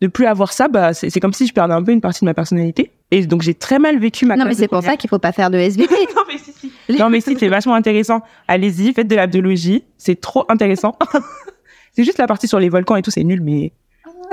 [0.00, 2.20] de plus avoir ça, bah, c'est c'est comme si je perdais un peu une partie
[2.20, 2.90] de ma personnalité.
[3.10, 5.32] Et donc j'ai très mal vécu ma Non, mais c'est pour ça qu'il faut pas
[5.32, 5.94] faire de SVT.
[6.16, 6.98] non mais si, si.
[6.98, 8.22] Non mais si, c'est vachement intéressant.
[8.48, 10.96] Allez-y, faites de la biologie, c'est trop intéressant.
[11.92, 13.72] c'est juste la partie sur les volcans et tout, c'est nul, mais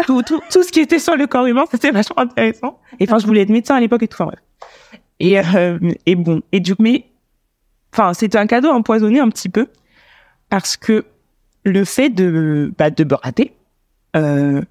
[0.06, 2.80] tout, tout, tout ce qui était sur le corps humain, c'était vachement intéressant.
[3.00, 4.40] Et enfin, je voulais être médecin à l'époque et tout, enfin bref.
[5.20, 7.06] Et, euh, et bon, et du coup, mais,
[7.92, 9.68] enfin, c'était un cadeau empoisonné un petit peu,
[10.50, 11.06] parce que
[11.64, 13.54] le fait de, bah, de me rater,
[14.16, 14.62] euh,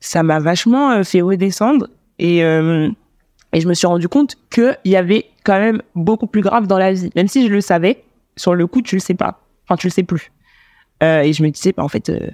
[0.00, 2.90] ça m'a vachement euh, fait redescendre et, euh,
[3.52, 6.78] et je me suis rendu compte qu'il y avait quand même beaucoup plus grave dans
[6.78, 7.10] la vie.
[7.14, 8.02] Même si je le savais,
[8.36, 9.40] sur le coup, tu le sais pas.
[9.66, 10.32] Enfin, tu le sais plus.
[11.02, 12.30] Euh, et je me disais, bah, en fait, euh,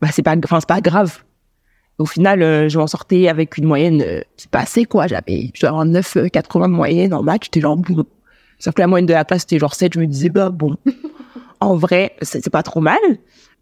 [0.00, 1.22] bah, c'est pas, enfin, c'est pas grave.
[1.98, 5.06] Au final, euh, je m'en sortais avec une moyenne euh, qui passait, quoi.
[5.06, 7.44] J'avais, je dois avoir 9, euh, 80 de moyenne en maths.
[7.44, 8.04] J'étais genre, bon.
[8.58, 9.94] Sauf que la moyenne de la classe, c'était genre 7.
[9.94, 10.76] Je me disais, bah, bon.
[11.60, 12.98] En vrai, c'est pas trop mal.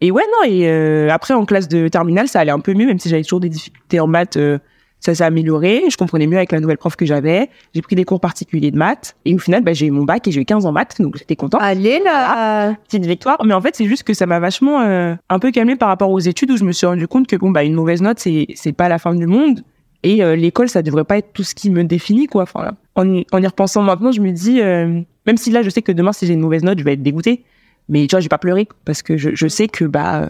[0.01, 2.85] Et ouais, non, et euh, après, en classe de terminale, ça allait un peu mieux,
[2.85, 4.37] même si j'avais toujours des difficultés en maths.
[4.37, 4.57] euh,
[5.01, 5.83] ça s'est amélioré.
[5.89, 7.49] Je comprenais mieux avec la nouvelle prof que j'avais.
[7.75, 9.15] J'ai pris des cours particuliers de maths.
[9.25, 10.99] Et au final, bah, j'ai eu mon bac et j'ai eu 15 en maths.
[10.99, 11.61] Donc, j'étais contente.
[11.63, 13.37] Allez là Petite victoire.
[13.45, 16.09] Mais en fait, c'est juste que ça m'a vachement euh, un peu calmé par rapport
[16.09, 18.47] aux études où je me suis rendu compte que bon, bah, une mauvaise note, c'est,
[18.55, 19.61] c'est pas la fin du monde.
[20.01, 22.43] Et euh, l'école, ça devrait pas être tout ce qui me définit, quoi.
[22.43, 25.61] Enfin, là, en, y- en y repensant maintenant, je me dis, euh, même si là,
[25.61, 27.43] je sais que demain, si j'ai une mauvaise note, je vais être dégoûtée.
[27.89, 30.29] Mais tu vois, je vais pas pleurer parce que je, je sais que bah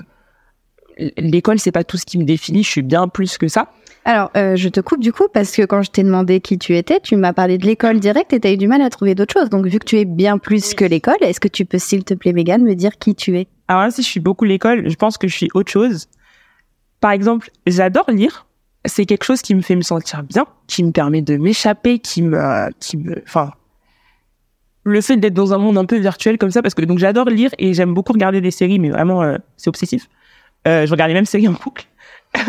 [0.99, 2.63] euh, l'école, c'est pas tout ce qui me définit.
[2.63, 3.71] Je suis bien plus que ça.
[4.07, 6.77] Alors, euh, je te coupe du coup parce que quand je t'ai demandé qui tu
[6.77, 9.33] étais, tu m'as parlé de l'école direct et t'as eu du mal à trouver d'autres
[9.33, 9.49] choses.
[9.49, 12.13] Donc, vu que tu es bien plus que l'école, est-ce que tu peux, s'il te
[12.13, 13.47] plaît, Megan, me dire qui tu es?
[13.67, 16.07] Alors là, si je suis beaucoup l'école, je pense que je suis autre chose.
[16.99, 18.45] Par exemple, j'adore lire.
[18.85, 22.21] C'est quelque chose qui me fait me sentir bien, qui me permet de m'échapper, qui
[22.21, 23.51] me, qui me, enfin,
[24.85, 27.29] le fait d'être dans un monde un peu virtuel comme ça, parce que donc j'adore
[27.29, 30.07] lire et j'aime beaucoup regarder des séries, mais vraiment euh, c'est obsessif.
[30.67, 31.85] Euh, je regarde les mêmes séries en boucle.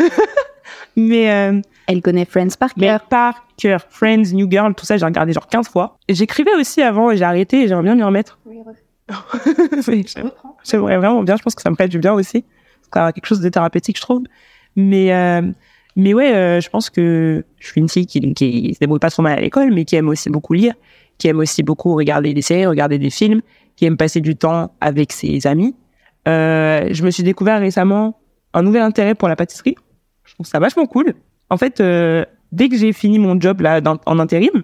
[0.95, 3.01] mais euh, Elle connaît Friends par cœur.
[3.05, 5.97] par cœur, Friends, New Girl, tout ça, j'ai regardé genre 15 fois.
[6.09, 8.39] J'écrivais aussi avant et j'ai arrêté et j'aimerais bien m'y remettre.
[9.87, 10.31] Mais j'aime-
[10.63, 12.43] J'aimerais vraiment bien, je pense que ça me ferait du bien aussi.
[12.83, 14.23] C'est quelque chose de thérapeutique, je trouve.
[14.75, 15.41] Mais, euh,
[15.95, 19.09] mais ouais, euh, je pense que je suis une fille qui, qui se débrouille pas
[19.09, 20.73] trop mal à l'école, mais qui aime aussi beaucoup lire,
[21.17, 23.41] qui aime aussi beaucoup regarder des séries, regarder des films,
[23.75, 25.75] qui aime passer du temps avec ses amis.
[26.27, 28.19] Euh, je me suis découvert récemment
[28.53, 29.75] un nouvel intérêt pour la pâtisserie.
[30.25, 31.13] Je trouve ça vachement cool.
[31.49, 34.63] En fait, euh, dès que j'ai fini mon job là dans- en intérim,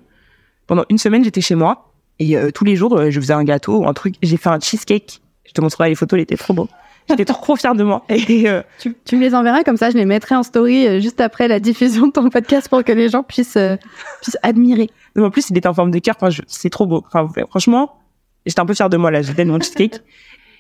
[0.68, 3.44] pendant une semaine, j'étais chez moi et euh, tous les jours, euh, je faisais un
[3.44, 4.16] gâteau un truc.
[4.22, 5.22] J'ai fait un cheesecake.
[5.46, 6.68] Je te montrerai les photos, il était trop beau.
[7.10, 8.06] J'étais trop fière de moi.
[8.10, 11.00] Et euh, Tu, tu me les enverras comme ça, je les mettrai en story euh,
[11.00, 13.76] juste après la diffusion de ton podcast pour que les gens puissent, euh,
[14.22, 14.90] puissent admirer.
[15.18, 16.16] en plus, il était en forme de cœur.
[16.18, 17.04] Enfin, je- c'est trop beau.
[17.08, 18.00] Enfin, franchement,
[18.46, 19.22] j'étais un peu fière de moi là.
[19.22, 20.00] J'étais mon cheesecake.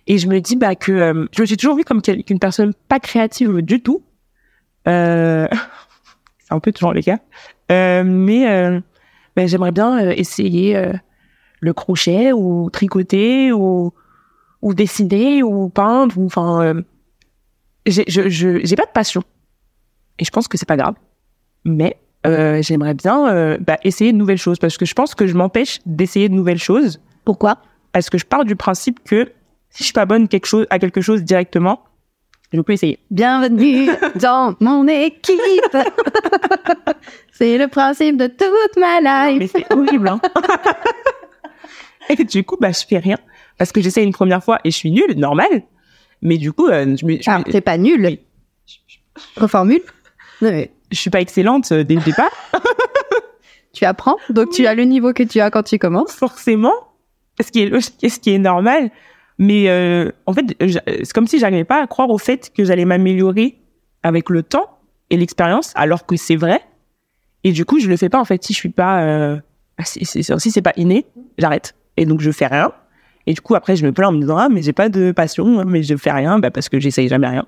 [0.05, 2.73] Et je me dis bah que euh, je me suis toujours vue comme qu'une personne
[2.89, 4.03] pas créative du tout.
[4.85, 7.19] C'est un peu toujours le cas.
[7.69, 8.81] Mais
[9.35, 10.91] ben, j'aimerais bien essayer
[11.61, 13.93] le crochet ou tricoter ou
[14.63, 16.81] ou dessiner ou peindre ou enfin euh,
[17.85, 19.21] j'ai je j'ai pas de passion.
[20.17, 20.95] Et je pense que c'est pas grave.
[21.65, 25.27] Mais euh, j'aimerais bien euh, bah, essayer de nouvelles choses parce que je pense que
[25.27, 27.01] je m'empêche d'essayer de nouvelles choses.
[27.25, 27.57] Pourquoi?
[27.91, 29.31] Parce que je pars du principe que
[29.69, 31.83] si je suis pas bonne quelque chose à quelque chose directement
[32.53, 32.99] je peux essayer.
[33.09, 35.75] Bienvenue dans mon équipe.
[37.31, 39.39] C'est le principe de toute ma life.
[39.39, 40.21] mais c'est horrible hein.
[42.09, 43.17] Et du coup bah je fais rien
[43.57, 45.63] parce que j'essaie une première fois et je suis nulle normal
[46.21, 48.17] Mais du coup, euh, je, me- je, Ah, me- t'es pas nul.
[49.37, 49.81] Reformule.
[50.41, 52.31] Non, mais je suis pas excellente euh, dès le départ,
[53.73, 56.11] tu apprends, donc tu as le niveau que tu as quand tu commences.
[56.13, 56.73] forcément,
[57.41, 58.91] ce qui est logique ce qui est normal.
[59.39, 62.63] Mais euh, en fait, j'a- c'est comme si j'arrivais pas à croire au fait que
[62.63, 63.57] j'allais m'améliorer
[64.03, 64.77] avec le temps
[65.09, 66.61] et l'expérience, alors que c'est vrai.
[67.43, 68.43] Et du coup, je le fais pas en fait.
[68.43, 69.37] Si je suis pas, euh,
[69.83, 71.75] si, si, si c'est pas inné, j'arrête.
[71.97, 72.71] Et donc je fais rien.
[73.25, 75.11] Et du coup, après, je me plains en me disant ah mais j'ai pas de
[75.11, 77.45] passion, hein, mais je fais rien, bah, parce que j'essaye jamais rien.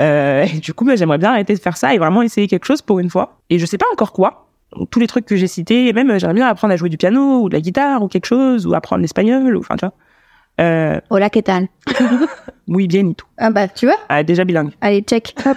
[0.00, 2.64] Euh, et du coup, bah, j'aimerais bien arrêter de faire ça et vraiment essayer quelque
[2.64, 3.40] chose pour une fois.
[3.50, 4.48] Et je sais pas encore quoi.
[4.76, 6.88] Donc, tous les trucs que j'ai cités, et même euh, j'aimerais bien apprendre à jouer
[6.88, 9.84] du piano ou de la guitare ou quelque chose, ou apprendre l'espagnol, ou enfin tu
[9.84, 9.94] vois.
[10.60, 11.68] Euh, Hola, ¿qué tal?
[12.66, 13.26] muy bien et tout.
[13.38, 13.96] Ah bah, tu vois?
[14.08, 14.72] Ah, déjà bilingue.
[14.80, 15.34] Allez, check.
[15.46, 15.56] Hop.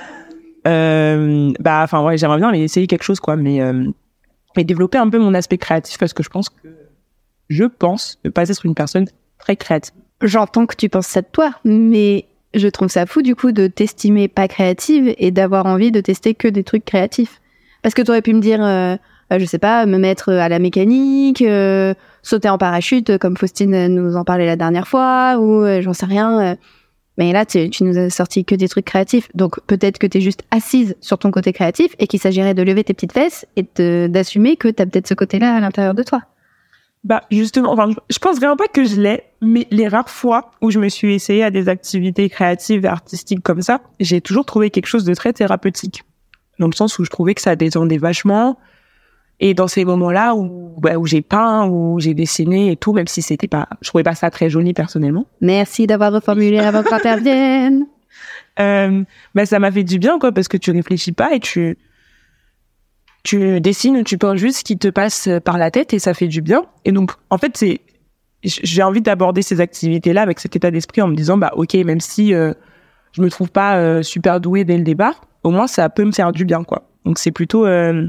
[0.68, 3.86] Euh, bah, enfin, ouais, j'aimerais bien essayer quelque chose, quoi, mais, euh,
[4.58, 6.68] mais développer un peu mon aspect créatif parce que je pense que
[7.50, 9.06] je pense ne pas être une personne
[10.22, 13.68] J'entends que tu penses ça de toi, mais je trouve ça fou du coup de
[13.68, 17.42] t'estimer pas créative et d'avoir envie de tester que des trucs créatifs.
[17.82, 18.96] Parce que tu aurais pu me dire, euh,
[19.34, 21.94] euh, je sais pas, me mettre à la mécanique, euh,
[22.24, 25.94] sauter en parachute euh, comme Faustine nous en parlait la dernière fois, ou euh, j'en
[25.94, 26.40] sais rien.
[26.42, 26.56] euh.
[27.18, 29.30] Mais là, tu, tu nous as sorti que des trucs créatifs.
[29.36, 32.62] Donc peut-être que tu es juste assise sur ton côté créatif et qu'il s'agirait de
[32.64, 33.66] lever tes petites fesses et
[34.10, 36.22] d'assumer que tu as peut-être ce côté-là à l'intérieur de toi.
[37.06, 40.72] Bah, justement, enfin, je- pense vraiment pas que je l'ai, mais les rares fois où
[40.72, 44.72] je me suis essayée à des activités créatives et artistiques comme ça, j'ai toujours trouvé
[44.72, 46.04] quelque chose de très thérapeutique.
[46.58, 48.58] Dans le sens où je trouvais que ça détendait vachement.
[49.40, 53.06] Et dans ces moments-là où, bah, où j'ai peint, où j'ai dessiné et tout, même
[53.08, 55.28] si c'était pas, je trouvais pas ça très joli personnellement.
[55.42, 57.86] Merci d'avoir reformulé avant que j'intervienne.
[58.60, 59.04] euh,
[59.36, 61.78] bah, ça m'a fait du bien, quoi, parce que tu réfléchis pas et tu,
[63.26, 66.28] tu dessines tu penses juste ce qui te passe par la tête et ça fait
[66.28, 66.66] du bien.
[66.86, 67.82] Et donc, en fait, c'est,
[68.44, 72.00] j'ai envie d'aborder ces activités-là avec cet état d'esprit en me disant, bah, ok, même
[72.00, 72.54] si euh,
[73.12, 76.12] je me trouve pas euh, super douée dès le départ, au moins ça peut me
[76.12, 76.88] faire du bien, quoi.
[77.04, 78.08] Donc c'est plutôt, euh,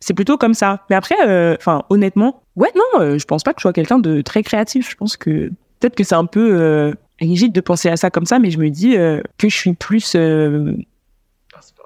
[0.00, 0.84] c'est plutôt comme ça.
[0.90, 3.98] Mais après, euh, enfin, honnêtement, ouais, non, euh, je pense pas que je sois quelqu'un
[3.98, 4.90] de très créatif.
[4.90, 5.48] Je pense que
[5.78, 8.58] peut-être que c'est un peu euh, rigide de penser à ça comme ça, mais je
[8.58, 10.74] me dis euh, que je suis plus, euh,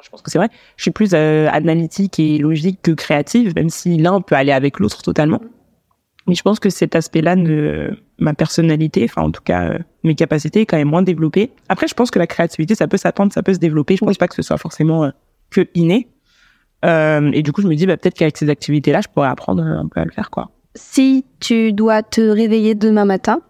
[0.05, 3.70] je pense que c'est vrai, je suis plus euh, analytique et logique que créative, même
[3.70, 5.40] si l'un peut aller avec l'autre totalement.
[6.26, 10.14] Mais je pense que cet aspect-là de ma personnalité, enfin en tout cas euh, mes
[10.14, 11.52] capacités, est quand même moins développée.
[11.68, 13.96] Après, je pense que la créativité, ça peut s'apprendre, ça peut se développer.
[13.96, 15.11] Je pense pas que ce soit forcément euh,
[15.50, 16.09] que inné.
[16.82, 19.88] Et du coup, je me dis bah, peut-être qu'avec ces activités-là, je pourrais apprendre un
[19.88, 20.50] peu à le faire, quoi.
[20.74, 23.40] si tu dois te réveiller demain matin,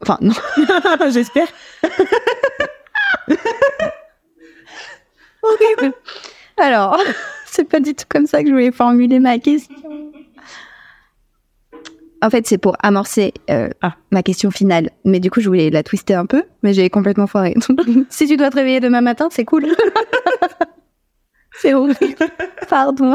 [0.00, 0.32] enfin non,
[1.10, 1.48] J'espère.
[6.56, 6.98] alors
[7.46, 9.74] c'est pas du tout comme ça que je voulais formuler ma question.
[12.22, 13.96] En fait, c'est pour amorcer euh, Ah.
[14.10, 17.26] ma question finale, mais du coup, je voulais la twister un peu, mais j'ai complètement
[17.26, 17.54] foiré.
[18.10, 19.66] si tu dois te réveiller demain matin, c'est cool.
[21.52, 21.96] c'est horrible.
[22.68, 23.14] Pardon.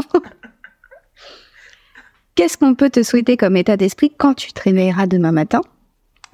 [2.33, 5.61] Qu'est-ce qu'on peut te souhaiter comme état d'esprit quand tu te réveilleras demain matin?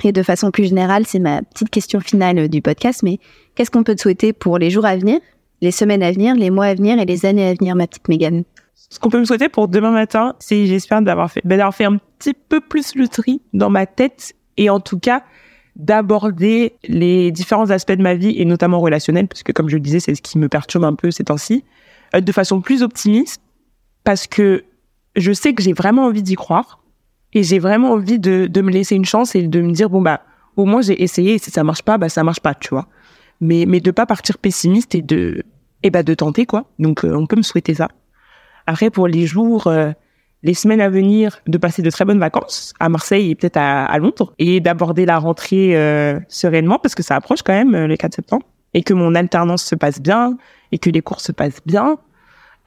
[0.03, 3.19] Et de façon plus générale, c'est ma petite question finale du podcast, mais
[3.53, 5.19] qu'est-ce qu'on peut te souhaiter pour les jours à venir,
[5.61, 8.03] les semaines à venir, les mois à venir et les années à venir, ma petite
[8.75, 11.85] Ce qu'on peut me souhaiter pour demain matin, c'est j'espère d'avoir fait, ben, d'avoir fait
[11.85, 15.23] un petit peu plus le tri dans ma tête et en tout cas
[15.75, 19.81] d'aborder les différents aspects de ma vie et notamment relationnels, parce que comme je le
[19.81, 21.63] disais, c'est ce qui me perturbe un peu ces temps-ci,
[22.15, 23.41] euh, de façon plus optimiste,
[24.03, 24.65] parce que
[25.15, 26.83] je sais que j'ai vraiment envie d'y croire
[27.33, 30.01] et j'ai vraiment envie de, de me laisser une chance et de me dire bon
[30.01, 30.21] bah
[30.57, 31.35] au moins j'ai essayé.
[31.35, 32.87] Et si ça marche pas bah ça marche pas tu vois.
[33.39, 35.43] Mais mais de pas partir pessimiste et de
[35.83, 37.89] et bah de tenter quoi donc euh, on peut me souhaiter ça
[38.67, 39.91] après, pour les jours, euh,
[40.43, 43.85] les semaines à venir, de passer de très bonnes vacances à Marseille et peut-être à,
[43.85, 47.95] à Londres et d'aborder la rentrée euh, sereinement parce que ça approche quand même le
[47.95, 50.37] 4 septembre et que mon alternance se passe bien
[50.71, 51.97] et que les cours se passent bien.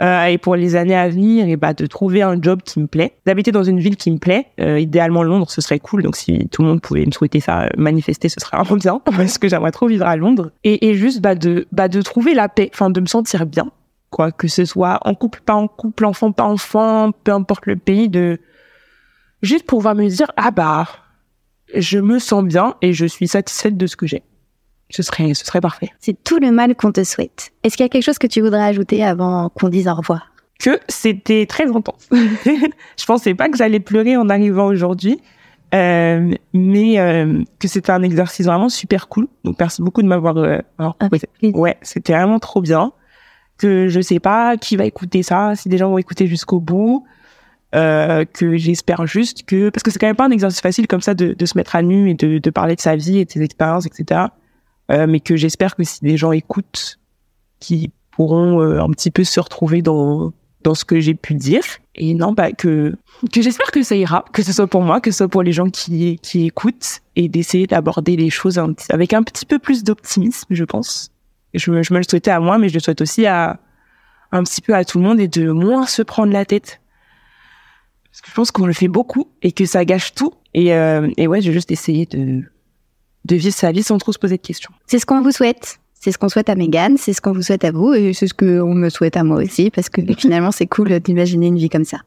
[0.02, 2.86] Euh, et pour les années à venir, et bah de trouver un job qui me
[2.86, 4.46] plaît, d'habiter dans une ville qui me plaît.
[4.60, 6.02] Euh, idéalement Londres, ce serait cool.
[6.02, 8.98] Donc si tout le monde pouvait me souhaiter ça, euh, manifester, ce serait vraiment bien
[9.04, 10.50] parce que j'aimerais trop vivre à Londres.
[10.64, 13.70] Et, et juste bah de bah de trouver la paix, enfin de me sentir bien
[14.10, 17.76] quoi, que ce soit en couple, pas en couple, enfant, pas enfant, peu importe le
[17.76, 18.40] pays, de
[19.42, 20.86] juste pouvoir me dire ah bah
[21.74, 24.22] je me sens bien et je suis satisfaite de ce que j'ai.
[24.94, 25.90] Ce serait, ce serait parfait.
[25.98, 27.50] C'est tout le mal qu'on te souhaite.
[27.64, 30.30] Est-ce qu'il y a quelque chose que tu voudrais ajouter avant qu'on dise au revoir?
[30.60, 32.08] Que c'était très intense.
[32.12, 35.20] je pensais pas que j'allais pleurer en arrivant aujourd'hui.
[35.74, 39.26] Euh, mais euh, que c'était un exercice vraiment super cool.
[39.42, 40.36] Donc merci beaucoup de m'avoir.
[40.36, 40.96] Euh, alors,
[41.42, 42.92] ouais, c'était vraiment trop bien.
[43.58, 47.04] Que je sais pas qui va écouter ça, si des gens vont écouter jusqu'au bout.
[47.74, 51.00] Euh, que j'espère juste que parce que c'est quand même pas un exercice facile comme
[51.00, 53.24] ça de, de se mettre à nu et de, de parler de sa vie et
[53.24, 54.26] de ses expériences, etc.
[54.90, 56.98] euh, mais que j'espère que si des gens écoutent,
[57.60, 60.32] qui pourront euh, un petit peu se retrouver dans
[60.62, 61.62] dans ce que j'ai pu dire.
[61.94, 62.96] Et non, bah que
[63.32, 65.52] que j'espère que ça ira, que ce soit pour moi, que ce soit pour les
[65.52, 68.60] gens qui qui écoutent, et d'essayer d'aborder les choses
[68.90, 71.10] avec un petit peu plus d'optimisme, je pense.
[71.54, 73.60] Je, je me le souhaitais à moi, mais je le souhaite aussi à
[74.32, 76.80] un petit peu à tout le monde et de moins se prendre la tête.
[78.10, 80.34] Parce que je pense qu'on le fait beaucoup et que ça gâche tout.
[80.54, 82.42] Et, euh, et ouais, j'ai juste essayé de,
[83.24, 84.70] de vivre sa vie sans trop se poser de questions.
[84.86, 85.78] C'est ce qu'on vous souhaite.
[86.04, 88.26] C'est ce qu'on souhaite à Megan, c'est ce qu'on vous souhaite à vous et c'est
[88.26, 91.70] ce qu'on me souhaite à moi aussi parce que finalement c'est cool d'imaginer une vie
[91.70, 91.98] comme ça.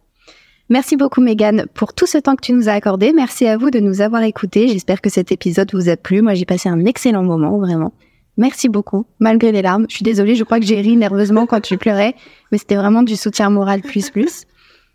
[0.69, 3.11] Merci beaucoup Megan pour tout ce temps que tu nous as accordé.
[3.11, 4.67] Merci à vous de nous avoir écoutés.
[4.67, 6.21] J'espère que cet épisode vous a plu.
[6.21, 7.93] Moi j'ai passé un excellent moment vraiment.
[8.37, 9.87] Merci beaucoup, malgré les larmes.
[9.89, 12.13] Je suis désolée, je crois que j'ai ri nerveusement quand tu pleurais,
[12.51, 14.43] mais c'était vraiment du soutien moral plus plus.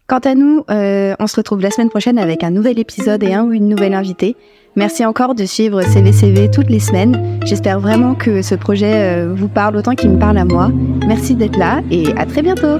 [0.07, 3.33] Quant à nous, euh, on se retrouve la semaine prochaine avec un nouvel épisode et
[3.33, 4.37] un ou une nouvelle invitée.
[4.75, 7.39] Merci encore de suivre CVCV toutes les semaines.
[7.45, 10.71] J'espère vraiment que ce projet euh, vous parle autant qu'il me parle à moi.
[11.07, 12.79] Merci d'être là et à très bientôt.